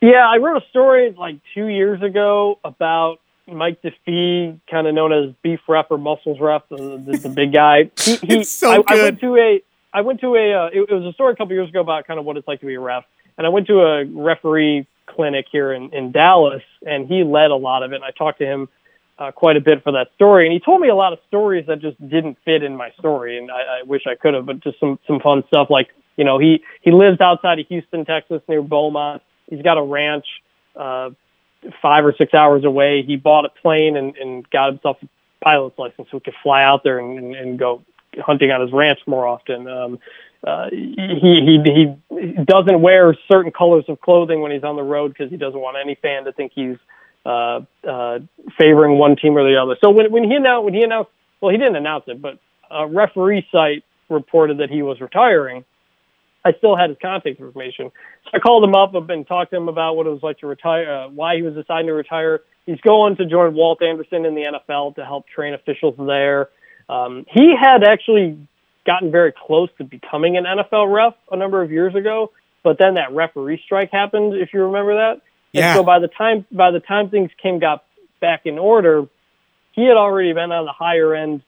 Yeah, 0.00 0.28
I 0.28 0.36
wrote 0.36 0.62
a 0.62 0.66
story 0.68 1.14
like 1.18 1.36
two 1.54 1.66
years 1.66 2.02
ago 2.02 2.58
about 2.64 3.18
Mike 3.46 3.82
Defee, 3.82 4.58
kind 4.70 4.86
of 4.86 4.94
known 4.94 5.12
as 5.12 5.34
beef 5.42 5.60
ref 5.68 5.86
or 5.90 5.98
muscles 5.98 6.38
ref, 6.40 6.62
the, 6.70 7.02
the, 7.04 7.18
the 7.18 7.28
big 7.28 7.52
guy. 7.52 7.90
He, 8.00 8.16
he 8.16 8.38
it's 8.38 8.50
so 8.50 8.70
I, 8.70 8.76
good. 8.76 8.88
I 8.88 9.02
went 9.02 9.20
to 9.20 9.36
a, 9.36 9.62
I 9.92 10.00
went 10.02 10.20
to 10.20 10.36
a, 10.36 10.54
uh, 10.54 10.66
it, 10.72 10.88
it 10.88 10.94
was 10.94 11.04
a 11.04 11.12
story 11.12 11.32
a 11.32 11.36
couple 11.36 11.52
years 11.52 11.68
ago 11.68 11.80
about 11.80 12.06
kind 12.06 12.18
of 12.18 12.24
what 12.24 12.36
it's 12.36 12.46
like 12.46 12.60
to 12.60 12.66
be 12.66 12.76
a 12.76 12.80
ref, 12.80 13.04
and 13.36 13.46
I 13.46 13.50
went 13.50 13.66
to 13.66 13.80
a 13.80 14.04
referee 14.04 14.86
clinic 15.06 15.46
here 15.50 15.72
in, 15.72 15.92
in 15.92 16.12
Dallas, 16.12 16.62
and 16.86 17.06
he 17.06 17.24
led 17.24 17.50
a 17.50 17.56
lot 17.56 17.82
of 17.82 17.92
it. 17.92 17.96
And 17.96 18.04
I 18.04 18.10
talked 18.12 18.38
to 18.38 18.46
him 18.46 18.68
uh, 19.20 19.30
quite 19.30 19.56
a 19.56 19.60
bit 19.60 19.82
for 19.84 19.92
that 19.92 20.08
story, 20.14 20.46
and 20.46 20.52
he 20.52 20.58
told 20.58 20.80
me 20.80 20.88
a 20.88 20.94
lot 20.94 21.12
of 21.12 21.18
stories 21.28 21.66
that 21.66 21.80
just 21.80 22.00
didn't 22.08 22.38
fit 22.44 22.62
in 22.62 22.74
my 22.74 22.90
story, 22.98 23.36
and 23.36 23.50
I, 23.50 23.80
I 23.80 23.82
wish 23.84 24.02
I 24.06 24.14
could 24.14 24.32
have, 24.32 24.46
but 24.46 24.60
just 24.60 24.80
some 24.80 24.98
some 25.06 25.20
fun 25.20 25.44
stuff 25.48 25.68
like 25.68 25.88
you 26.16 26.24
know 26.24 26.38
he 26.38 26.62
he 26.80 26.90
lives 26.90 27.20
outside 27.20 27.58
of 27.58 27.66
Houston, 27.68 28.06
Texas, 28.06 28.40
near 28.48 28.62
Beaumont. 28.62 29.22
He's 29.48 29.62
got 29.62 29.76
a 29.76 29.82
ranch 29.82 30.24
uh, 30.74 31.10
five 31.82 32.06
or 32.06 32.14
six 32.16 32.32
hours 32.32 32.64
away. 32.64 33.02
He 33.02 33.16
bought 33.16 33.44
a 33.44 33.50
plane 33.50 33.96
and, 33.96 34.16
and 34.16 34.48
got 34.50 34.72
himself 34.72 34.96
a 35.02 35.08
pilot's 35.44 35.78
license 35.78 36.08
so 36.10 36.16
he 36.16 36.20
could 36.20 36.34
fly 36.42 36.62
out 36.62 36.82
there 36.82 36.98
and, 36.98 37.18
and, 37.18 37.34
and 37.34 37.58
go 37.58 37.82
hunting 38.18 38.50
on 38.50 38.62
his 38.62 38.72
ranch 38.72 39.00
more 39.06 39.26
often. 39.26 39.68
Um, 39.68 39.98
uh, 40.46 40.70
he, 40.70 41.60
he 41.62 41.94
he 42.08 42.44
doesn't 42.44 42.80
wear 42.80 43.14
certain 43.30 43.52
colors 43.52 43.84
of 43.88 44.00
clothing 44.00 44.40
when 44.40 44.50
he's 44.50 44.64
on 44.64 44.76
the 44.76 44.82
road 44.82 45.08
because 45.12 45.30
he 45.30 45.36
doesn't 45.36 45.60
want 45.60 45.76
any 45.76 45.94
fan 45.96 46.24
to 46.24 46.32
think 46.32 46.52
he's 46.54 46.78
uh, 47.26 47.60
uh, 47.86 48.18
favoring 48.58 48.98
one 48.98 49.16
team 49.16 49.36
or 49.36 49.44
the 49.44 49.60
other. 49.60 49.76
So 49.82 49.90
when 49.90 50.10
when 50.10 50.24
he 50.24 50.34
announced 50.34 50.64
when 50.64 50.74
he 50.74 50.82
announced 50.82 51.10
well 51.40 51.50
he 51.50 51.58
didn't 51.58 51.76
announce 51.76 52.04
it, 52.06 52.20
but 52.20 52.38
a 52.70 52.86
referee 52.86 53.46
site 53.52 53.84
reported 54.08 54.58
that 54.58 54.70
he 54.70 54.82
was 54.82 55.00
retiring. 55.00 55.64
I 56.42 56.52
still 56.56 56.74
had 56.74 56.88
his 56.88 56.98
contact 57.02 57.38
information, 57.38 57.90
so 58.24 58.30
I 58.32 58.38
called 58.38 58.64
him 58.64 58.74
up 58.74 58.94
and 59.10 59.26
talked 59.26 59.50
to 59.50 59.58
him 59.58 59.68
about 59.68 59.96
what 59.96 60.06
it 60.06 60.10
was 60.10 60.22
like 60.22 60.38
to 60.38 60.46
retire, 60.46 60.90
uh, 60.90 61.08
why 61.08 61.36
he 61.36 61.42
was 61.42 61.54
deciding 61.54 61.88
to 61.88 61.92
retire. 61.92 62.40
He's 62.64 62.80
going 62.80 63.16
to 63.16 63.26
join 63.26 63.54
Walt 63.54 63.82
Anderson 63.82 64.24
in 64.24 64.34
the 64.34 64.44
NFL 64.44 64.94
to 64.94 65.04
help 65.04 65.26
train 65.28 65.52
officials 65.52 65.96
there. 65.98 66.48
Um, 66.88 67.26
he 67.30 67.54
had 67.60 67.84
actually 67.84 68.38
gotten 68.86 69.10
very 69.10 69.32
close 69.32 69.68
to 69.78 69.84
becoming 69.84 70.36
an 70.36 70.44
NFL 70.44 70.92
ref 70.92 71.14
a 71.30 71.36
number 71.36 71.62
of 71.62 71.70
years 71.70 71.94
ago, 71.94 72.32
but 72.62 72.78
then 72.78 72.94
that 72.94 73.12
referee 73.12 73.60
strike 73.64 73.90
happened. 73.92 74.34
If 74.34 74.54
you 74.54 74.64
remember 74.64 74.94
that, 74.94 75.20
Yeah. 75.52 75.72
and 75.72 75.78
so 75.78 75.82
by 75.82 75.98
the 75.98 76.08
time 76.08 76.46
by 76.52 76.70
the 76.70 76.80
time 76.80 77.10
things 77.10 77.30
came 77.42 77.58
got 77.58 77.84
back 78.20 78.42
in 78.44 78.58
order, 78.58 79.06
he 79.72 79.86
had 79.86 79.96
already 79.96 80.32
been 80.32 80.52
on 80.52 80.64
the 80.64 80.72
higher 80.72 81.14
end 81.14 81.42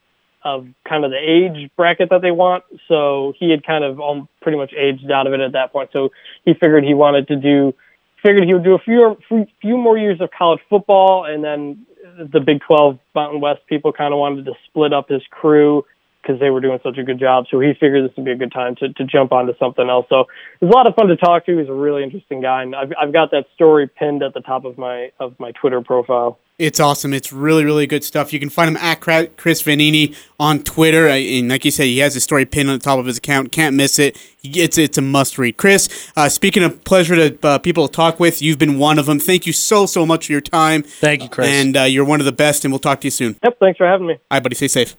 of 0.45 0.67
kind 0.89 1.05
of 1.05 1.11
the 1.11 1.19
age 1.19 1.71
bracket 1.77 2.11
that 2.11 2.21
they 2.23 2.31
want. 2.31 2.65
So 2.89 3.33
he 3.39 3.51
had 3.51 3.65
kind 3.65 3.85
of 3.85 4.01
um, 4.01 4.29
pretty 4.41 4.59
much 4.59 4.73
aged 4.73 5.11
out 5.11 5.27
of 5.27 5.33
it 5.33 5.41
at 5.41 5.53
that 5.53 5.73
point. 5.73 5.91
So 5.93 6.11
he 6.45 6.55
figured 6.55 6.85
he 6.85 6.95
wanted 6.95 7.29
to 7.29 7.37
do, 7.37 7.75
figured 8.23 8.45
he 8.45 8.55
would 8.55 8.65
do 8.65 8.75
a 8.75 8.79
few 8.79 9.17
few 9.61 9.77
more 9.77 9.97
years 9.97 10.21
of 10.21 10.31
college 10.37 10.61
football, 10.69 11.25
and 11.25 11.45
then 11.45 11.87
the 12.19 12.41
Big 12.41 12.61
12 12.67 12.99
Mountain 13.15 13.41
West 13.41 13.61
people 13.69 13.93
kind 13.93 14.13
of 14.13 14.19
wanted 14.19 14.45
to 14.47 14.53
split 14.67 14.93
up 14.93 15.09
his 15.09 15.23
crew 15.31 15.85
because 16.23 16.39
they 16.41 16.51
were 16.51 16.61
doing 16.61 16.79
such 16.83 16.99
a 16.99 17.03
good 17.03 17.19
job. 17.19 17.47
So 17.51 17.61
he 17.61 17.73
figured 17.75 18.09
this 18.09 18.17
would 18.17 18.25
be 18.25 18.33
a 18.33 18.37
good 18.37 18.53
time 18.53 18.77
to, 18.77 18.93
to 18.93 19.05
jump 19.05 19.33
onto 19.33 19.53
something 19.59 19.89
else. 19.89 20.07
So 20.09 20.21
it 20.21 20.65
was 20.65 20.71
a 20.71 20.77
lot 20.77 20.87
of 20.87 20.95
fun 20.95 21.09
to 21.09 21.17
talk 21.17 21.47
to. 21.47 21.59
He's 21.59 21.69
a 21.69 21.75
really 21.75 22.03
interesting 22.03 22.41
guy, 22.41 22.63
and 22.63 22.75
I've, 22.75 22.93
I've 23.01 23.13
got 23.13 23.31
that 23.33 23.47
story 23.55 23.89
pinned 23.89 24.23
at 24.23 24.35
the 24.35 24.41
top 24.41 24.65
of 24.65 24.79
my 24.79 25.11
of 25.19 25.39
my 25.39 25.53
Twitter 25.53 25.81
profile. 25.81 26.39
It's 26.59 26.79
awesome. 26.79 27.13
It's 27.13 27.33
really, 27.33 27.65
really 27.65 27.89
good 27.89 28.05
stuff. 28.05 28.33
You 28.33 28.39
can 28.39 28.51
find 28.51 28.69
him 28.69 28.77
at 28.77 29.01
Chris 29.01 29.63
Vannini 29.63 30.15
on 30.39 30.63
Twitter. 30.63 31.09
And 31.09 31.49
like 31.49 31.65
you 31.65 31.73
said, 31.73 31.85
he 31.85 31.99
has 31.99 32.15
a 32.15 32.21
story 32.21 32.45
pinned 32.45 32.69
on 32.69 32.79
the 32.79 32.85
top 32.85 33.01
of 33.01 33.07
his 33.07 33.19
account. 33.19 33.51
Can't 33.51 33.75
miss 33.75 33.99
it. 33.99 34.17
It's, 34.45 34.79
it's 34.79 34.97
a 34.97 35.03
must 35.03 35.39
read. 35.39 35.57
Chris, 35.57 36.11
uh, 36.15 36.29
speaking 36.29 36.63
of 36.63 36.85
pleasure 36.85 37.17
to 37.17 37.49
uh, 37.49 37.59
people 37.59 37.89
to 37.89 37.93
talk 37.93 38.21
with, 38.21 38.43
you've 38.43 38.59
been 38.59 38.79
one 38.79 38.99
of 39.01 39.07
them. 39.07 39.19
Thank 39.19 39.47
you 39.47 39.53
so, 39.53 39.87
so 39.87 40.07
much 40.07 40.27
for 40.27 40.33
your 40.33 40.41
time. 40.41 40.83
Thank 40.83 41.23
you, 41.23 41.29
Chris. 41.29 41.49
And 41.49 41.77
uh, 41.77 41.83
you're 41.83 42.05
one 42.05 42.21
of 42.21 42.27
the 42.27 42.33
best, 42.33 42.65
and 42.65 42.73
we'll 42.73 42.79
talk 42.79 43.01
to 43.01 43.07
you 43.07 43.11
soon. 43.11 43.37
Yep, 43.43 43.59
thanks 43.59 43.79
for 43.79 43.87
having 43.87 44.07
me. 44.07 44.15
All 44.15 44.21
right, 44.37 44.43
buddy. 44.43 44.55
Stay 44.55 44.69
safe. 44.69 44.91